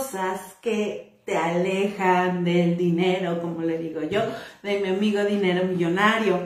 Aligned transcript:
cosas 0.00 0.40
que 0.62 1.12
te 1.24 1.36
alejan 1.36 2.44
del 2.44 2.76
dinero, 2.76 3.40
como 3.40 3.62
le 3.62 3.78
digo 3.78 4.00
yo, 4.02 4.22
de 4.62 4.80
mi 4.80 4.88
amigo 4.88 5.22
dinero 5.24 5.66
millonario. 5.66 6.40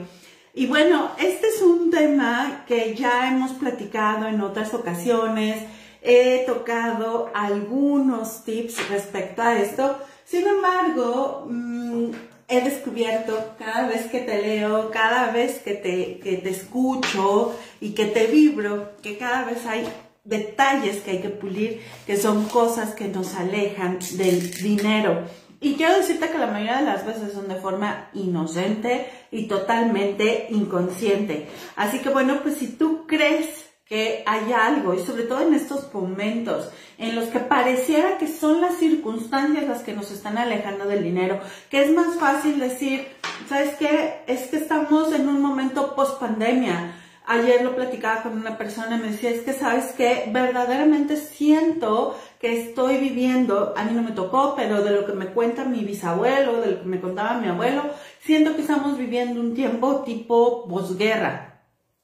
Y 0.53 0.67
bueno, 0.67 1.11
este 1.17 1.47
es 1.47 1.61
un 1.61 1.89
tema 1.89 2.65
que 2.67 2.95
ya 2.95 3.29
hemos 3.29 3.51
platicado 3.53 4.27
en 4.27 4.41
otras 4.41 4.73
ocasiones. 4.73 5.63
He 6.01 6.43
tocado 6.45 7.31
algunos 7.33 8.43
tips 8.43 8.89
respecto 8.89 9.41
a 9.41 9.57
esto. 9.57 9.97
Sin 10.25 10.45
embargo, 10.45 11.47
mm, 11.49 12.09
he 12.47 12.61
descubierto 12.61 13.53
cada 13.57 13.87
vez 13.87 14.05
que 14.07 14.19
te 14.19 14.41
leo, 14.41 14.91
cada 14.91 15.31
vez 15.31 15.59
que 15.59 15.73
te, 15.73 16.19
que 16.19 16.37
te 16.37 16.49
escucho 16.49 17.55
y 17.79 17.93
que 17.93 18.05
te 18.05 18.27
vibro, 18.27 18.91
que 19.01 19.17
cada 19.17 19.45
vez 19.45 19.65
hay 19.65 19.87
detalles 20.25 21.01
que 21.01 21.11
hay 21.11 21.21
que 21.21 21.29
pulir, 21.29 21.81
que 22.05 22.17
son 22.17 22.45
cosas 22.45 22.93
que 22.95 23.07
nos 23.07 23.35
alejan 23.35 23.99
del 24.17 24.51
dinero. 24.51 25.23
Y 25.61 25.75
quiero 25.75 25.97
decirte 25.97 26.29
que 26.29 26.37
la 26.37 26.47
mayoría 26.47 26.79
de 26.79 26.85
las 26.85 27.05
veces 27.05 27.33
son 27.33 27.47
de 27.47 27.55
forma 27.55 28.09
inocente 28.13 29.09
y 29.31 29.47
totalmente 29.47 30.47
inconsciente. 30.49 31.47
Así 31.75 31.99
que 31.99 32.09
bueno, 32.09 32.39
pues 32.43 32.57
si 32.57 32.67
tú 32.67 33.05
crees 33.07 33.65
que 33.85 34.23
hay 34.25 34.51
algo, 34.51 34.95
y 34.95 35.05
sobre 35.05 35.23
todo 35.23 35.41
en 35.41 35.53
estos 35.53 35.93
momentos 35.93 36.69
en 36.97 37.15
los 37.15 37.25
que 37.25 37.39
pareciera 37.39 38.17
que 38.17 38.27
son 38.27 38.59
las 38.59 38.77
circunstancias 38.77 39.67
las 39.67 39.83
que 39.83 39.93
nos 39.93 40.11
están 40.11 40.37
alejando 40.37 40.85
del 40.85 41.03
dinero, 41.03 41.39
que 41.69 41.83
es 41.83 41.91
más 41.91 42.15
fácil 42.15 42.59
decir, 42.59 43.07
¿sabes 43.47 43.75
qué? 43.75 44.23
Es 44.25 44.47
que 44.47 44.57
estamos 44.57 45.13
en 45.13 45.29
un 45.29 45.39
momento 45.39 45.95
post 45.95 46.19
pandemia 46.19 46.95
Ayer 47.27 47.63
lo 47.63 47.75
platicaba 47.75 48.21
con 48.23 48.37
una 48.37 48.57
persona 48.57 48.97
y 48.97 48.99
me 48.99 49.11
decía, 49.11 49.31
es 49.31 49.41
que 49.41 49.53
sabes 49.53 49.93
que 49.93 50.29
verdaderamente 50.31 51.17
siento 51.17 52.15
que 52.39 52.61
estoy 52.61 52.97
viviendo, 52.97 53.73
a 53.75 53.83
mí 53.83 53.93
no 53.93 54.03
me 54.03 54.11
tocó, 54.11 54.53
pero 54.55 54.83
de 54.83 54.91
lo 54.91 55.05
que 55.05 55.13
me 55.13 55.27
cuenta 55.27 55.65
mi 55.65 55.83
bisabuelo, 55.83 56.61
de 56.61 56.71
lo 56.71 56.79
que 56.81 56.85
me 56.85 57.01
contaba 57.01 57.39
mi 57.39 57.47
abuelo, 57.47 57.83
siento 58.21 58.55
que 58.55 58.61
estamos 58.61 58.97
viviendo 58.97 59.41
un 59.41 59.55
tiempo 59.55 60.03
tipo 60.03 60.67
posguerra. 60.67 61.54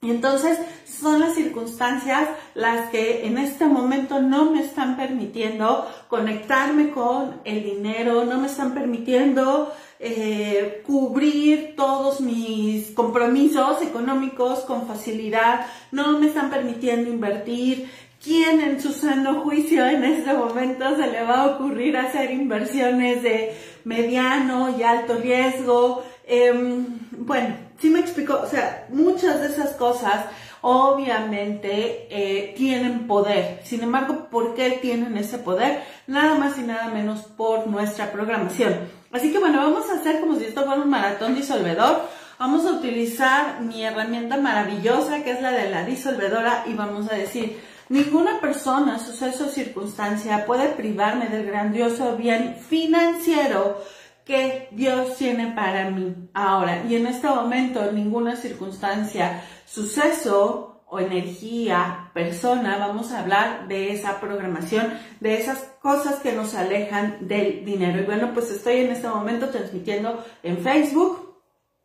Y 0.03 0.09
entonces 0.09 0.57
son 0.83 1.19
las 1.19 1.35
circunstancias 1.35 2.27
las 2.55 2.89
que 2.89 3.27
en 3.27 3.37
este 3.37 3.67
momento 3.67 4.19
no 4.19 4.49
me 4.49 4.61
están 4.61 4.97
permitiendo 4.97 5.87
conectarme 6.07 6.89
con 6.89 7.39
el 7.43 7.63
dinero, 7.63 8.25
no 8.25 8.39
me 8.39 8.47
están 8.47 8.73
permitiendo 8.73 9.71
eh, 9.99 10.81
cubrir 10.87 11.75
todos 11.75 12.19
mis 12.19 12.89
compromisos 12.91 13.83
económicos 13.83 14.61
con 14.61 14.87
facilidad, 14.87 15.67
no 15.91 16.17
me 16.17 16.29
están 16.29 16.49
permitiendo 16.49 17.11
invertir. 17.11 17.87
¿Quién 18.23 18.59
en 18.59 18.81
su 18.81 18.93
sano 18.93 19.41
juicio 19.41 19.85
en 19.85 20.03
este 20.03 20.33
momento 20.33 20.95
se 20.95 21.05
le 21.11 21.21
va 21.21 21.43
a 21.43 21.47
ocurrir 21.55 21.95
hacer 21.95 22.31
inversiones 22.31 23.21
de 23.21 23.55
mediano 23.83 24.75
y 24.75 24.81
alto 24.81 25.17
riesgo? 25.17 26.03
Em, 26.25 26.87
bueno, 27.11 27.55
sí 27.81 27.89
me 27.89 27.99
explico, 27.99 28.39
o 28.41 28.47
sea, 28.47 28.85
muchas 28.89 29.41
de 29.41 29.47
esas 29.47 29.71
cosas 29.71 30.25
obviamente 30.61 32.07
eh, 32.11 32.53
tienen 32.55 33.07
poder. 33.07 33.61
Sin 33.63 33.81
embargo, 33.81 34.27
¿por 34.29 34.53
qué 34.53 34.77
tienen 34.81 35.17
ese 35.17 35.39
poder? 35.39 35.83
Nada 36.05 36.35
más 36.35 36.57
y 36.59 36.61
nada 36.61 36.89
menos 36.89 37.21
por 37.21 37.65
nuestra 37.67 38.11
programación. 38.11 38.75
Así 39.11 39.31
que 39.31 39.39
bueno, 39.39 39.57
vamos 39.57 39.89
a 39.89 39.95
hacer 39.95 40.19
como 40.19 40.35
si 40.35 40.45
esto 40.45 40.63
fuera 40.63 40.81
un 40.81 40.89
maratón 40.89 41.35
disolvedor. 41.35 42.07
Vamos 42.37 42.65
a 42.65 42.73
utilizar 42.73 43.61
mi 43.61 43.83
herramienta 43.83 44.37
maravillosa 44.37 45.23
que 45.23 45.31
es 45.31 45.41
la 45.41 45.51
de 45.51 45.69
la 45.69 45.83
disolvedora 45.83 46.63
y 46.67 46.73
vamos 46.73 47.11
a 47.11 47.15
decir, 47.15 47.59
ninguna 47.89 48.39
persona, 48.39 48.99
suceso 48.99 49.45
o 49.45 49.49
circunstancia 49.49 50.45
puede 50.45 50.69
privarme 50.69 51.27
del 51.27 51.45
grandioso 51.45 52.15
bien 52.15 52.57
financiero 52.67 53.77
que 54.25 54.69
Dios 54.71 55.17
tiene 55.17 55.53
para 55.53 55.89
mí 55.89 56.29
ahora. 56.33 56.83
Y 56.87 56.95
en 56.95 57.07
este 57.07 57.27
momento, 57.27 57.91
ninguna 57.91 58.35
circunstancia, 58.35 59.43
suceso 59.65 60.83
o 60.85 60.99
energía, 60.99 62.11
persona, 62.13 62.77
vamos 62.77 63.11
a 63.11 63.19
hablar 63.21 63.67
de 63.67 63.93
esa 63.93 64.19
programación, 64.19 64.93
de 65.21 65.39
esas 65.39 65.59
cosas 65.81 66.15
que 66.15 66.33
nos 66.33 66.53
alejan 66.53 67.27
del 67.27 67.63
dinero. 67.63 68.01
Y 68.01 68.05
bueno, 68.05 68.31
pues 68.33 68.51
estoy 68.51 68.81
en 68.81 68.91
este 68.91 69.07
momento 69.07 69.49
transmitiendo 69.49 70.23
en 70.43 70.57
Facebook 70.57 71.31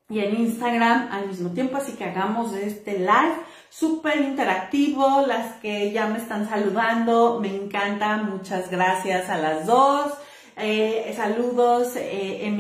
y 0.09 0.21
en 0.21 0.37
Instagram 0.37 1.09
al 1.13 1.29
mismo 1.29 1.51
tiempo, 1.51 1.77
así 1.77 1.93
que 1.93 2.05
hagamos 2.05 2.53
este 2.55 2.99
live 2.99 3.37
súper 3.69 4.21
interactivo, 4.21 5.25
las 5.27 5.55
que 5.57 5.93
ya 5.93 6.07
me 6.07 6.19
están 6.19 6.49
saludando, 6.49 7.39
me 7.41 7.55
encanta, 7.55 8.17
muchas 8.19 8.71
gracias 8.71 9.29
a 9.29 9.39
las 9.39 9.67
dos. 9.67 10.13
Eh, 10.59 11.13
saludos 11.15 11.97
eh, 11.97 12.47
en 12.47 12.57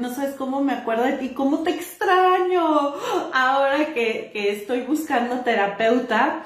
no 0.00 0.12
sabes 0.12 0.34
cómo 0.34 0.62
me 0.62 0.72
acuerdo 0.72 1.04
de 1.04 1.12
ti, 1.12 1.28
cómo 1.28 1.62
te 1.62 1.70
extraño 1.70 2.92
ahora 3.32 3.94
que, 3.94 4.30
que 4.32 4.50
estoy 4.50 4.80
buscando 4.80 5.40
terapeuta, 5.40 6.42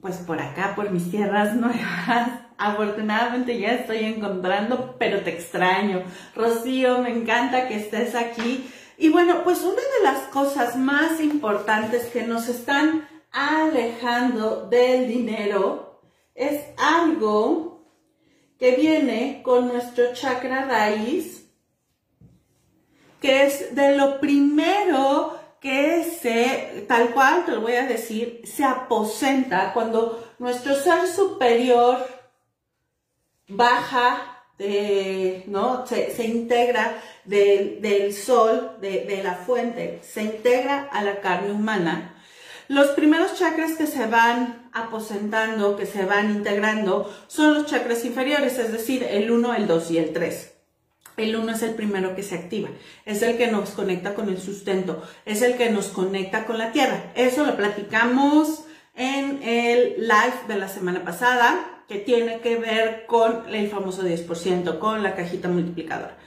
pues 0.00 0.16
por 0.16 0.40
acá, 0.40 0.74
por 0.74 0.90
mis 0.90 1.10
tierras 1.10 1.54
nuevas. 1.56 2.30
Afortunadamente 2.58 3.60
ya 3.60 3.74
estoy 3.74 3.98
encontrando, 3.98 4.96
pero 4.98 5.20
te 5.20 5.30
extraño. 5.30 6.02
Rocío, 6.34 6.98
me 6.98 7.10
encanta 7.10 7.68
que 7.68 7.76
estés 7.76 8.16
aquí. 8.16 8.68
Y 8.96 9.10
bueno, 9.10 9.44
pues 9.44 9.62
una 9.62 9.74
de 9.76 10.02
las 10.02 10.22
cosas 10.30 10.74
más 10.74 11.20
importantes 11.20 12.06
que 12.06 12.24
nos 12.24 12.48
están 12.48 13.08
alejando 13.30 14.66
del 14.68 15.06
dinero 15.06 16.00
es 16.34 16.64
algo 16.76 17.77
que 18.58 18.72
viene 18.72 19.40
con 19.42 19.68
nuestro 19.68 20.12
chakra 20.12 20.64
raíz, 20.64 21.46
que 23.20 23.44
es 23.44 23.74
de 23.74 23.96
lo 23.96 24.20
primero 24.20 25.38
que 25.60 26.04
se, 26.04 26.84
tal 26.86 27.10
cual 27.10 27.44
te 27.44 27.52
lo 27.52 27.60
voy 27.60 27.74
a 27.74 27.86
decir, 27.86 28.42
se 28.44 28.64
aposenta 28.64 29.72
cuando 29.72 30.32
nuestro 30.38 30.74
ser 30.74 31.06
superior 31.08 32.06
baja, 33.48 34.34
de, 34.56 35.44
¿no? 35.46 35.86
Se, 35.86 36.24
integra 36.24 37.00
del 37.24 38.12
sol, 38.12 38.76
de, 38.80 39.04
de 39.04 39.22
la 39.22 39.34
fuente, 39.34 40.00
se 40.02 40.22
integra 40.22 40.88
a 40.90 41.02
la 41.02 41.20
carne 41.20 41.52
humana 41.52 42.17
los 42.68 42.88
primeros 42.88 43.34
chakras 43.38 43.72
que 43.72 43.86
se 43.86 44.06
van 44.06 44.68
aposentando, 44.72 45.76
que 45.76 45.86
se 45.86 46.04
van 46.04 46.30
integrando, 46.30 47.12
son 47.26 47.54
los 47.54 47.66
chakras 47.66 48.04
inferiores, 48.04 48.58
es 48.58 48.70
decir, 48.70 49.02
el 49.02 49.30
1, 49.30 49.54
el 49.54 49.66
2 49.66 49.90
y 49.90 49.98
el 49.98 50.12
3. 50.12 50.54
El 51.16 51.34
1 51.34 51.52
es 51.52 51.62
el 51.62 51.74
primero 51.74 52.14
que 52.14 52.22
se 52.22 52.36
activa, 52.36 52.68
es 53.04 53.22
el 53.22 53.38
que 53.38 53.48
nos 53.48 53.70
conecta 53.70 54.14
con 54.14 54.28
el 54.28 54.38
sustento, 54.38 55.02
es 55.24 55.42
el 55.42 55.56
que 55.56 55.70
nos 55.70 55.88
conecta 55.88 56.44
con 56.44 56.58
la 56.58 56.70
tierra. 56.70 57.12
Eso 57.16 57.44
lo 57.44 57.56
platicamos 57.56 58.64
en 58.94 59.42
el 59.42 59.94
live 60.06 60.46
de 60.46 60.56
la 60.56 60.68
semana 60.68 61.04
pasada, 61.04 61.84
que 61.88 61.96
tiene 61.96 62.40
que 62.40 62.56
ver 62.56 63.06
con 63.06 63.52
el 63.52 63.68
famoso 63.70 64.02
10%, 64.02 64.78
con 64.78 65.02
la 65.02 65.16
cajita 65.16 65.48
multiplicadora. 65.48 66.18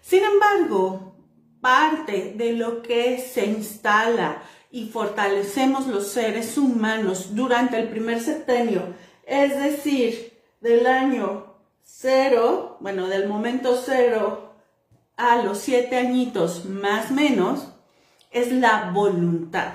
Sin 0.00 0.24
embargo, 0.24 1.14
parte 1.60 2.32
de 2.36 2.54
lo 2.54 2.80
que 2.80 3.18
se 3.18 3.44
instala 3.44 4.42
y 4.70 4.88
fortalecemos 4.88 5.86
los 5.86 6.08
seres 6.08 6.56
humanos 6.56 7.34
durante 7.34 7.78
el 7.78 7.88
primer 7.88 8.20
septenio, 8.20 8.94
es 9.26 9.56
decir, 9.58 10.32
del 10.60 10.86
año 10.86 11.54
cero, 11.82 12.76
bueno, 12.80 13.08
del 13.08 13.28
momento 13.28 13.80
cero 13.84 14.54
a 15.16 15.42
los 15.42 15.58
siete 15.58 15.96
añitos 15.96 16.64
más 16.64 17.10
menos, 17.10 17.68
es 18.30 18.52
la 18.52 18.90
voluntad. 18.92 19.72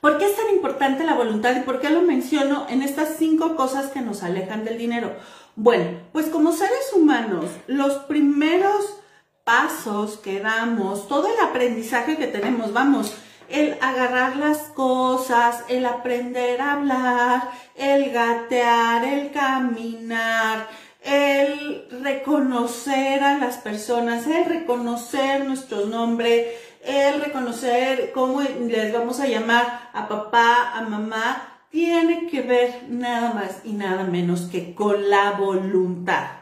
¿Por 0.00 0.18
qué 0.18 0.26
es 0.26 0.36
tan 0.36 0.48
importante 0.50 1.04
la 1.04 1.14
voluntad 1.14 1.54
y 1.56 1.60
por 1.60 1.80
qué 1.80 1.90
lo 1.90 2.02
menciono 2.02 2.66
en 2.68 2.82
estas 2.82 3.16
cinco 3.18 3.54
cosas 3.54 3.90
que 3.92 4.00
nos 4.00 4.22
alejan 4.22 4.64
del 4.64 4.78
dinero? 4.78 5.14
Bueno, 5.56 6.00
pues 6.12 6.26
como 6.26 6.52
seres 6.52 6.92
humanos, 6.94 7.46
los 7.66 7.94
primeros 8.04 8.96
pasos 9.44 10.16
que 10.16 10.40
damos, 10.40 11.06
todo 11.06 11.28
el 11.28 11.38
aprendizaje 11.40 12.16
que 12.16 12.28
tenemos, 12.28 12.72
vamos, 12.72 13.14
el 13.50 13.76
agarrar 13.80 14.36
las 14.36 14.58
cosas, 14.58 15.64
el 15.68 15.84
aprender 15.84 16.60
a 16.60 16.72
hablar, 16.74 17.50
el 17.74 18.10
gatear, 18.10 19.04
el 19.04 19.32
caminar, 19.32 20.68
el 21.02 21.88
reconocer 22.02 23.22
a 23.22 23.38
las 23.38 23.58
personas, 23.58 24.26
el 24.26 24.44
reconocer 24.44 25.44
nuestro 25.44 25.86
nombre, 25.86 26.56
el 26.84 27.20
reconocer 27.20 28.12
cómo 28.12 28.40
les 28.42 28.92
vamos 28.92 29.20
a 29.20 29.26
llamar 29.26 29.90
a 29.92 30.08
papá, 30.08 30.72
a 30.72 30.82
mamá, 30.82 31.46
tiene 31.70 32.26
que 32.28 32.42
ver 32.42 32.86
nada 32.88 33.32
más 33.32 33.60
y 33.64 33.72
nada 33.72 34.04
menos 34.04 34.42
que 34.42 34.74
con 34.74 35.08
la 35.08 35.32
voluntad. 35.32 36.40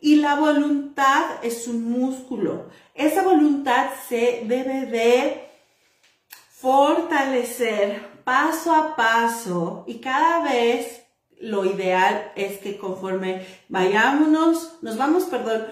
Y 0.00 0.16
la 0.16 0.34
voluntad 0.34 1.24
es 1.42 1.68
un 1.68 1.90
músculo. 1.90 2.68
Esa 2.94 3.22
voluntad 3.22 3.90
se 4.08 4.42
debe 4.44 4.86
de 4.86 5.51
fortalecer 6.62 8.00
paso 8.22 8.72
a 8.72 8.94
paso 8.94 9.84
y 9.88 9.98
cada 9.98 10.44
vez 10.44 11.02
lo 11.40 11.64
ideal 11.64 12.30
es 12.36 12.58
que 12.58 12.78
conforme 12.78 13.44
vayámonos, 13.68 14.78
nos 14.80 14.96
vamos, 14.96 15.24
perdón, 15.24 15.64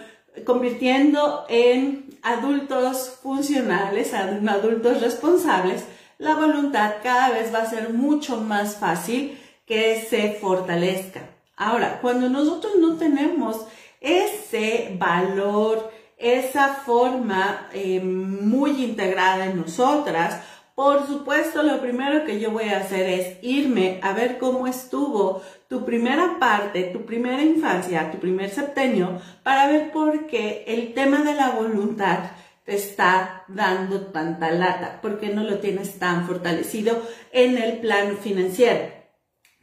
convirtiendo 0.45 1.47
en 1.49 2.19
adultos 2.23 3.19
funcionales, 3.23 4.13
en 4.13 4.49
adultos 4.49 5.01
responsables, 5.01 5.85
la 6.19 6.35
voluntad 6.35 6.95
cada 7.05 7.31
vez 7.31 7.55
va 7.55 7.61
a 7.61 7.71
ser 7.71 7.91
mucho 7.91 8.39
más 8.39 8.77
fácil 8.77 9.39
que 9.67 10.05
se 10.11 10.33
fortalezca. 10.41 11.21
Ahora, 11.57 12.01
cuando 12.01 12.29
nosotros 12.29 12.73
no 12.81 12.97
tenemos 12.97 13.65
ese 14.01 14.97
valor, 14.99 15.93
esa 16.17 16.75
forma 16.75 17.69
eh, 17.73 18.01
muy 18.01 18.83
integrada 18.83 19.47
en 19.47 19.57
nosotras, 19.57 20.43
por 20.75 21.07
supuesto, 21.07 21.63
lo 21.63 21.81
primero 21.81 22.25
que 22.25 22.41
yo 22.41 22.51
voy 22.51 22.69
a 22.71 22.79
hacer 22.79 23.09
es 23.09 23.39
irme 23.43 24.01
a 24.03 24.13
ver 24.13 24.39
cómo 24.39 24.67
estuvo 24.67 25.43
tu 25.69 25.85
primera 25.85 26.39
parte, 26.39 26.85
tu 26.85 27.05
primera 27.05 27.43
infancia, 27.43 28.11
tu 28.11 28.19
primer 28.19 28.51
septenio, 28.51 29.21
para 29.43 29.67
ver 29.69 29.93
por 29.93 30.27
qué 30.27 30.65
el 30.67 30.95
tema 30.95 31.23
de 31.23 31.35
la 31.35 31.51
voluntad 31.51 32.31
te 32.65 32.75
está 32.75 33.45
dando 33.49 34.07
tanta 34.07 34.51
lata, 34.51 35.01
por 35.01 35.19
qué 35.19 35.29
no 35.29 35.45
lo 35.45 35.59
tienes 35.59 35.99
tan 35.99 36.27
fortalecido 36.27 37.03
en 37.33 37.59
el 37.59 37.79
plano 37.79 38.17
financiero. 38.17 39.01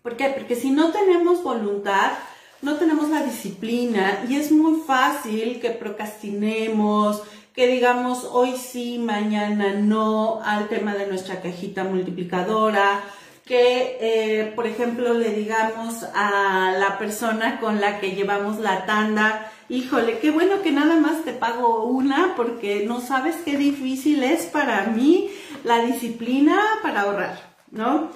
¿Por 0.01 0.18
qué? 0.18 0.30
Porque 0.30 0.56
si 0.56 0.71
no 0.71 0.92
tenemos 0.92 1.44
voluntad, 1.44 2.12
no 2.62 2.77
tenemos 2.77 3.09
la 3.09 3.24
disciplina 3.24 4.25
y 4.27 4.36
es 4.36 4.51
muy 4.51 4.81
fácil 4.81 5.59
que 5.59 5.71
procrastinemos, 5.71 7.24
que 7.57 7.65
digamos 7.65 8.24
hoy 8.24 8.56
sí, 8.56 9.00
mañana 9.00 9.74
no 9.74 10.42
al 10.44 10.69
tema 10.69 10.94
de 10.94 11.07
nuestra 11.07 11.42
cajita 11.42 11.83
multiplicadora, 11.83 13.01
que 13.45 13.98
eh, 14.00 14.54
por 14.56 14.68
ejemplo 14.68 15.15
le 15.15 15.31
digamos 15.31 16.04
a 16.13 16.75
la 16.77 17.00
persona 17.00 17.59
con 17.59 17.81
la 17.81 18.00
que 18.00 18.12
llevamos 18.12 18.59
la 18.59 18.86
tanda, 18.86 19.51
híjole, 19.69 20.19
qué 20.19 20.30
bueno 20.30 20.62
que 20.62 20.71
nada 20.71 21.00
más 21.00 21.25
te 21.25 21.33
pago 21.33 21.86
una 21.86 22.36
porque 22.36 22.86
no 22.86 23.01
sabes 23.01 23.38
qué 23.44 23.57
difícil 23.57 24.24
es 24.24 24.45
para 24.45 24.83
mí 24.83 25.31
la 25.63 25.83
disciplina 25.83 26.62
para 26.83 27.01
ahorrar, 27.01 27.56
¿no? 27.71 28.12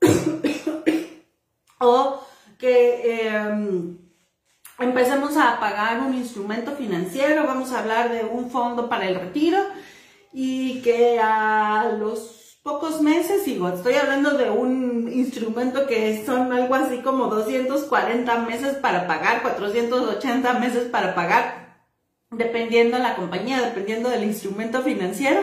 o 1.80 2.26
que... 2.56 3.28
Em, 3.28 4.05
empecemos 4.78 5.36
a 5.36 5.58
pagar 5.58 6.00
un 6.00 6.14
instrumento 6.14 6.72
financiero, 6.72 7.46
vamos 7.46 7.72
a 7.72 7.80
hablar 7.80 8.10
de 8.10 8.24
un 8.24 8.50
fondo 8.50 8.88
para 8.88 9.08
el 9.08 9.18
retiro 9.18 9.58
y 10.32 10.82
que 10.82 11.18
a 11.18 11.92
los 11.98 12.58
pocos 12.62 13.00
meses, 13.00 13.44
digo, 13.44 13.68
estoy 13.68 13.94
hablando 13.94 14.36
de 14.36 14.50
un 14.50 15.10
instrumento 15.10 15.86
que 15.86 16.24
son 16.26 16.52
algo 16.52 16.74
así 16.74 16.98
como 16.98 17.26
240 17.26 18.38
meses 18.40 18.74
para 18.76 19.06
pagar, 19.06 19.40
480 19.42 20.52
meses 20.54 20.88
para 20.90 21.14
pagar, 21.14 21.84
dependiendo 22.30 22.96
de 22.96 23.04
la 23.04 23.16
compañía, 23.16 23.62
dependiendo 23.62 24.10
del 24.10 24.24
instrumento 24.24 24.82
financiero, 24.82 25.42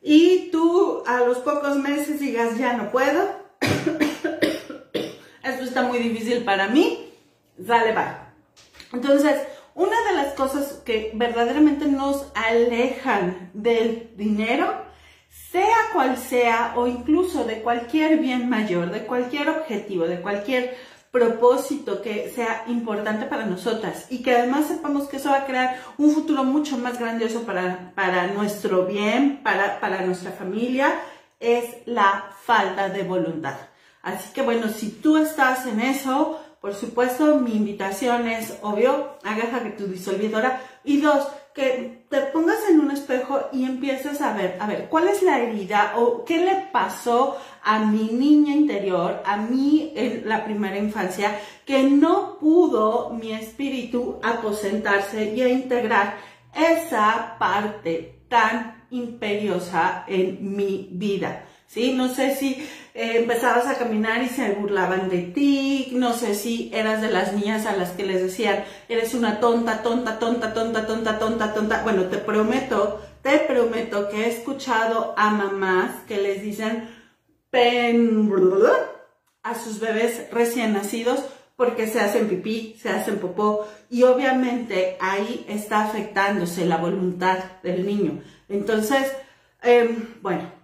y 0.00 0.50
tú 0.52 1.02
a 1.06 1.20
los 1.20 1.38
pocos 1.38 1.76
meses 1.76 2.20
digas, 2.20 2.56
ya 2.56 2.74
no 2.74 2.90
puedo, 2.90 3.28
esto 5.42 5.64
está 5.64 5.82
muy 5.82 5.98
difícil 5.98 6.44
para 6.44 6.68
mí, 6.68 7.12
sale, 7.66 7.92
va 7.92 8.23
entonces, 8.94 9.40
una 9.74 9.96
de 10.08 10.16
las 10.16 10.34
cosas 10.34 10.80
que 10.84 11.10
verdaderamente 11.14 11.86
nos 11.86 12.26
alejan 12.34 13.50
del 13.54 14.12
dinero, 14.16 14.72
sea 15.28 15.76
cual 15.92 16.16
sea, 16.16 16.74
o 16.76 16.86
incluso 16.86 17.44
de 17.44 17.60
cualquier 17.62 18.18
bien 18.18 18.48
mayor, 18.48 18.90
de 18.90 19.04
cualquier 19.04 19.48
objetivo, 19.48 20.06
de 20.06 20.20
cualquier 20.20 20.76
propósito 21.10 22.02
que 22.02 22.28
sea 22.34 22.64
importante 22.66 23.26
para 23.26 23.46
nosotras 23.46 24.06
y 24.10 24.22
que 24.22 24.34
además 24.34 24.66
sepamos 24.66 25.06
que 25.06 25.18
eso 25.18 25.30
va 25.30 25.38
a 25.38 25.46
crear 25.46 25.80
un 25.96 26.10
futuro 26.10 26.42
mucho 26.42 26.76
más 26.76 26.98
grandioso 26.98 27.42
para, 27.42 27.92
para 27.94 28.26
nuestro 28.28 28.84
bien, 28.86 29.40
para, 29.44 29.78
para 29.78 30.04
nuestra 30.04 30.32
familia, 30.32 30.92
es 31.38 31.64
la 31.86 32.30
falta 32.42 32.88
de 32.88 33.04
voluntad. 33.04 33.54
Así 34.02 34.32
que 34.32 34.42
bueno, 34.42 34.68
si 34.68 34.90
tú 34.90 35.16
estás 35.16 35.66
en 35.66 35.80
eso, 35.80 36.43
por 36.64 36.74
supuesto, 36.74 37.38
mi 37.40 37.56
invitación 37.56 38.26
es, 38.26 38.56
obvio, 38.62 39.18
agarra 39.22 39.76
tu 39.76 39.86
disolvidora. 39.86 40.62
Y 40.82 40.96
dos, 40.96 41.28
que 41.54 42.06
te 42.08 42.22
pongas 42.32 42.56
en 42.70 42.80
un 42.80 42.90
espejo 42.90 43.38
y 43.52 43.64
empieces 43.64 44.22
a 44.22 44.32
ver, 44.32 44.56
a 44.58 44.66
ver, 44.66 44.88
¿cuál 44.88 45.08
es 45.08 45.22
la 45.22 45.40
herida 45.40 45.92
o 45.98 46.24
qué 46.24 46.38
le 46.38 46.54
pasó 46.72 47.36
a 47.62 47.80
mi 47.80 48.04
niña 48.04 48.54
interior, 48.56 49.22
a 49.26 49.36
mí 49.36 49.92
en 49.94 50.26
la 50.26 50.42
primera 50.42 50.78
infancia, 50.78 51.38
que 51.66 51.82
no 51.82 52.38
pudo 52.38 53.10
mi 53.10 53.34
espíritu 53.34 54.18
aposentarse 54.22 55.34
y 55.34 55.42
a 55.42 55.48
integrar 55.50 56.16
esa 56.54 57.36
parte 57.38 58.20
tan 58.30 58.86
imperiosa 58.88 60.04
en 60.08 60.56
mi 60.56 60.88
vida? 60.92 61.44
¿sí? 61.66 61.92
No 61.92 62.08
sé 62.08 62.34
si 62.36 62.66
eh, 62.94 63.18
empezabas 63.18 63.66
a 63.66 63.76
caminar 63.76 64.22
y 64.22 64.28
se 64.28 64.52
burlaban 64.52 65.08
de 65.08 65.22
ti, 65.22 65.88
no 65.92 66.12
sé 66.12 66.36
si 66.36 66.70
eras 66.72 67.02
de 67.02 67.10
las 67.10 67.32
niñas 67.32 67.66
a 67.66 67.76
las 67.76 67.90
que 67.90 68.06
les 68.06 68.22
decían, 68.22 68.64
eres 68.88 69.14
una 69.14 69.40
tonta, 69.40 69.82
tonta, 69.82 70.20
tonta, 70.20 70.54
tonta, 70.54 70.86
tonta, 70.86 71.18
tonta, 71.18 71.52
tonta. 71.52 71.82
Bueno, 71.82 72.04
te 72.04 72.18
prometo, 72.18 73.02
te 73.20 73.40
prometo 73.40 74.08
que 74.08 74.24
he 74.24 74.28
escuchado 74.28 75.12
a 75.16 75.30
mamás 75.30 75.90
que 76.06 76.18
les 76.18 76.40
dicen 76.40 76.88
pen 77.50 78.32
a 79.42 79.54
sus 79.56 79.80
bebés 79.80 80.28
recién 80.30 80.72
nacidos 80.72 81.24
porque 81.56 81.86
se 81.86 82.00
hacen 82.00 82.28
pipí, 82.28 82.76
se 82.80 82.90
hacen 82.90 83.18
popó 83.18 83.66
y 83.90 84.04
obviamente 84.04 84.96
ahí 85.00 85.44
está 85.48 85.84
afectándose 85.84 86.64
la 86.64 86.76
voluntad 86.76 87.38
del 87.62 87.86
niño. 87.86 88.22
Entonces, 88.48 89.12
em, 89.62 90.14
bueno, 90.20 90.63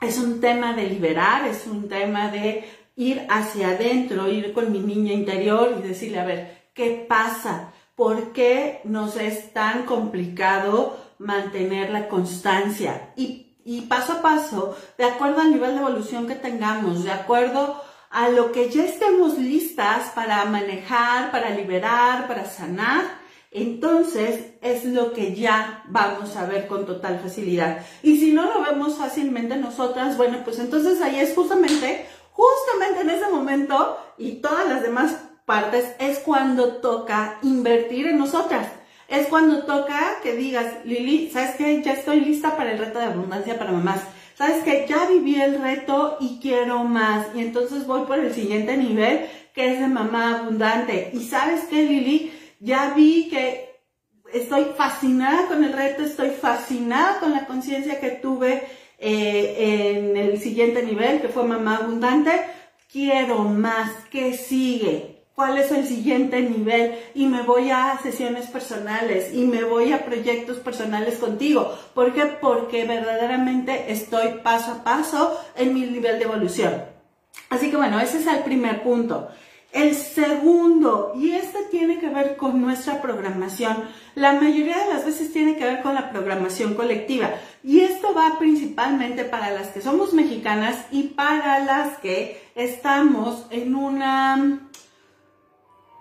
es 0.00 0.18
un 0.18 0.40
tema 0.40 0.72
de 0.74 0.88
liberar, 0.88 1.46
es 1.46 1.66
un 1.66 1.88
tema 1.88 2.28
de 2.30 2.68
ir 2.96 3.26
hacia 3.28 3.68
adentro, 3.68 4.28
ir 4.28 4.52
con 4.52 4.72
mi 4.72 4.80
niña 4.80 5.12
interior 5.12 5.76
y 5.78 5.86
decirle, 5.86 6.20
a 6.20 6.24
ver, 6.24 6.68
¿qué 6.74 7.04
pasa? 7.08 7.72
¿Por 7.94 8.32
qué 8.32 8.80
nos 8.84 9.16
es 9.16 9.52
tan 9.52 9.84
complicado 9.84 10.98
mantener 11.18 11.90
la 11.90 12.08
constancia? 12.08 13.12
Y, 13.16 13.56
y 13.64 13.82
paso 13.82 14.14
a 14.14 14.22
paso, 14.22 14.76
de 14.98 15.04
acuerdo 15.04 15.40
al 15.40 15.50
nivel 15.50 15.72
de 15.72 15.80
evolución 15.80 16.26
que 16.26 16.34
tengamos, 16.34 17.04
de 17.04 17.12
acuerdo 17.12 17.82
a 18.10 18.28
lo 18.28 18.52
que 18.52 18.70
ya 18.70 18.84
estemos 18.84 19.38
listas 19.38 20.10
para 20.14 20.44
manejar, 20.44 21.30
para 21.30 21.50
liberar, 21.50 22.28
para 22.28 22.44
sanar, 22.44 23.04
entonces 23.62 24.52
es 24.60 24.84
lo 24.84 25.12
que 25.12 25.34
ya 25.34 25.84
vamos 25.88 26.36
a 26.36 26.46
ver 26.46 26.66
con 26.66 26.84
total 26.84 27.20
facilidad. 27.20 27.84
Y 28.02 28.18
si 28.18 28.32
no 28.32 28.44
lo 28.52 28.62
vemos 28.62 28.96
fácilmente 28.96 29.56
nosotras, 29.56 30.16
bueno, 30.16 30.38
pues 30.44 30.58
entonces 30.58 31.00
ahí 31.00 31.18
es 31.18 31.34
justamente, 31.34 32.06
justamente 32.32 33.00
en 33.00 33.10
ese 33.10 33.30
momento 33.30 33.98
y 34.18 34.32
todas 34.36 34.68
las 34.68 34.82
demás 34.82 35.16
partes 35.46 35.86
es 35.98 36.18
cuando 36.18 36.76
toca 36.76 37.38
invertir 37.42 38.08
en 38.08 38.18
nosotras. 38.18 38.68
Es 39.08 39.28
cuando 39.28 39.62
toca 39.64 40.16
que 40.22 40.34
digas, 40.34 40.66
Lili, 40.84 41.30
¿sabes 41.30 41.54
qué? 41.56 41.80
Ya 41.82 41.92
estoy 41.92 42.20
lista 42.20 42.56
para 42.56 42.72
el 42.72 42.78
reto 42.78 42.98
de 42.98 43.04
abundancia 43.04 43.56
para 43.56 43.70
mamás. 43.70 44.00
¿Sabes 44.36 44.64
qué? 44.64 44.84
Ya 44.88 45.06
viví 45.06 45.40
el 45.40 45.62
reto 45.62 46.18
y 46.20 46.40
quiero 46.42 46.84
más. 46.84 47.28
Y 47.34 47.40
entonces 47.40 47.86
voy 47.86 48.04
por 48.06 48.18
el 48.18 48.34
siguiente 48.34 48.76
nivel, 48.76 49.26
que 49.54 49.72
es 49.72 49.80
de 49.80 49.86
mamá 49.86 50.40
abundante. 50.40 51.10
¿Y 51.14 51.20
sabes 51.20 51.62
qué, 51.70 51.84
Lili? 51.84 52.32
Ya 52.60 52.94
vi 52.94 53.28
que 53.28 53.76
estoy 54.32 54.66
fascinada 54.76 55.46
con 55.46 55.64
el 55.64 55.72
reto, 55.72 56.02
estoy 56.02 56.30
fascinada 56.30 57.20
con 57.20 57.32
la 57.32 57.46
conciencia 57.46 58.00
que 58.00 58.10
tuve 58.10 58.62
eh, 58.98 59.94
en 59.96 60.16
el 60.16 60.40
siguiente 60.40 60.82
nivel, 60.82 61.20
que 61.20 61.28
fue 61.28 61.44
mamá 61.44 61.76
abundante. 61.76 62.32
Quiero 62.90 63.40
más, 63.40 63.90
¿qué 64.10 64.34
sigue? 64.34 65.16
¿Cuál 65.34 65.58
es 65.58 65.70
el 65.70 65.86
siguiente 65.86 66.40
nivel? 66.40 66.98
Y 67.14 67.26
me 67.26 67.42
voy 67.42 67.70
a 67.70 67.98
sesiones 68.02 68.46
personales 68.46 69.34
y 69.34 69.44
me 69.44 69.64
voy 69.64 69.92
a 69.92 70.06
proyectos 70.06 70.56
personales 70.58 71.18
contigo. 71.18 71.76
¿Por 71.92 72.14
qué? 72.14 72.24
Porque 72.24 72.86
verdaderamente 72.86 73.92
estoy 73.92 74.40
paso 74.42 74.72
a 74.72 74.84
paso 74.84 75.38
en 75.54 75.74
mi 75.74 75.80
nivel 75.80 76.18
de 76.18 76.24
evolución. 76.24 76.84
Así 77.50 77.70
que 77.70 77.76
bueno, 77.76 78.00
ese 78.00 78.18
es 78.18 78.26
el 78.26 78.44
primer 78.44 78.82
punto. 78.82 79.28
El 79.76 79.94
segundo, 79.94 81.12
y 81.14 81.32
este 81.32 81.64
tiene 81.70 81.98
que 81.98 82.08
ver 82.08 82.38
con 82.38 82.62
nuestra 82.62 83.02
programación, 83.02 83.84
la 84.14 84.32
mayoría 84.32 84.78
de 84.78 84.94
las 84.94 85.04
veces 85.04 85.34
tiene 85.34 85.58
que 85.58 85.66
ver 85.66 85.82
con 85.82 85.94
la 85.94 86.08
programación 86.10 86.72
colectiva. 86.72 87.34
Y 87.62 87.80
esto 87.80 88.14
va 88.14 88.38
principalmente 88.38 89.24
para 89.24 89.50
las 89.50 89.68
que 89.68 89.82
somos 89.82 90.14
mexicanas 90.14 90.86
y 90.90 91.08
para 91.08 91.58
las 91.58 91.98
que 91.98 92.40
estamos 92.54 93.46
en 93.50 93.74
una, 93.74 94.60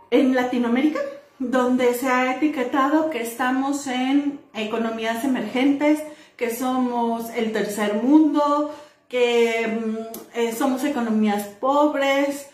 en 0.09 0.35
Latinoamérica, 0.35 1.01
donde 1.37 1.95
se 1.95 2.07
ha 2.07 2.33
etiquetado 2.33 3.09
que 3.09 3.23
estamos 3.23 3.87
en 3.87 4.39
economías 4.53 5.25
emergentes, 5.25 6.01
que 6.37 6.55
somos 6.55 7.29
el 7.31 7.51
tercer 7.51 7.95
mundo, 7.95 8.73
que 9.09 9.67
mm, 9.67 10.39
eh, 10.39 10.53
somos 10.53 10.85
economías 10.85 11.43
pobres, 11.59 12.51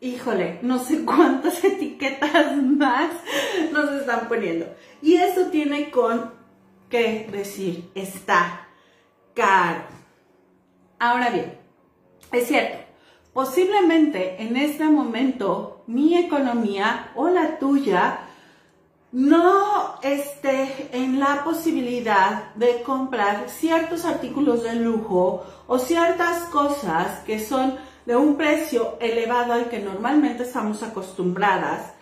híjole, 0.00 0.58
no 0.62 0.82
sé 0.82 1.04
cuántas 1.04 1.62
etiquetas 1.64 2.56
más 2.56 3.10
nos 3.72 3.90
están 3.92 4.28
poniendo. 4.28 4.66
Y 5.00 5.14
eso 5.14 5.46
tiene 5.46 5.90
con 5.90 6.32
qué 6.88 7.28
decir, 7.30 7.90
está 7.94 8.68
caro. 9.34 9.82
Ahora 10.98 11.30
bien, 11.30 11.58
es 12.32 12.48
cierto, 12.48 12.78
posiblemente 13.32 14.42
en 14.42 14.56
este 14.56 14.84
momento 14.84 15.84
mi 15.86 16.16
economía 16.16 17.12
o 17.14 17.28
la 17.28 17.58
tuya 17.58 18.20
no 19.12 20.00
esté 20.02 20.88
en 20.92 21.20
la 21.20 21.44
posibilidad 21.44 22.54
de 22.54 22.82
comprar 22.82 23.48
ciertos 23.50 24.04
artículos 24.06 24.62
de 24.62 24.76
lujo 24.76 25.44
o 25.66 25.78
ciertas 25.78 26.44
cosas 26.44 27.20
que 27.20 27.38
son 27.38 27.76
de 28.06 28.16
un 28.16 28.36
precio 28.36 28.96
elevado 29.00 29.52
al 29.52 29.68
que 29.68 29.78
normalmente 29.78 30.42
estamos 30.42 30.82
acostumbradas, 30.82 31.92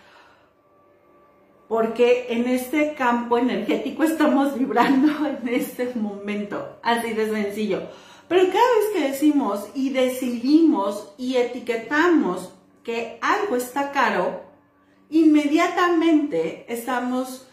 porque 1.68 2.26
en 2.30 2.48
este 2.48 2.94
campo 2.94 3.38
energético 3.38 4.02
estamos 4.04 4.58
vibrando 4.58 5.26
en 5.26 5.48
este 5.48 5.92
momento, 5.94 6.78
así 6.82 7.12
de 7.12 7.30
sencillo. 7.30 7.82
Pero 8.28 8.46
cada 8.46 8.54
vez 8.54 8.90
que 8.92 9.08
decimos 9.10 9.68
y 9.74 9.90
decidimos 9.90 11.12
y 11.18 11.36
etiquetamos 11.36 12.52
que 12.84 13.18
algo 13.20 13.56
está 13.56 13.90
caro, 13.90 14.42
inmediatamente 15.10 16.64
estamos 16.68 17.48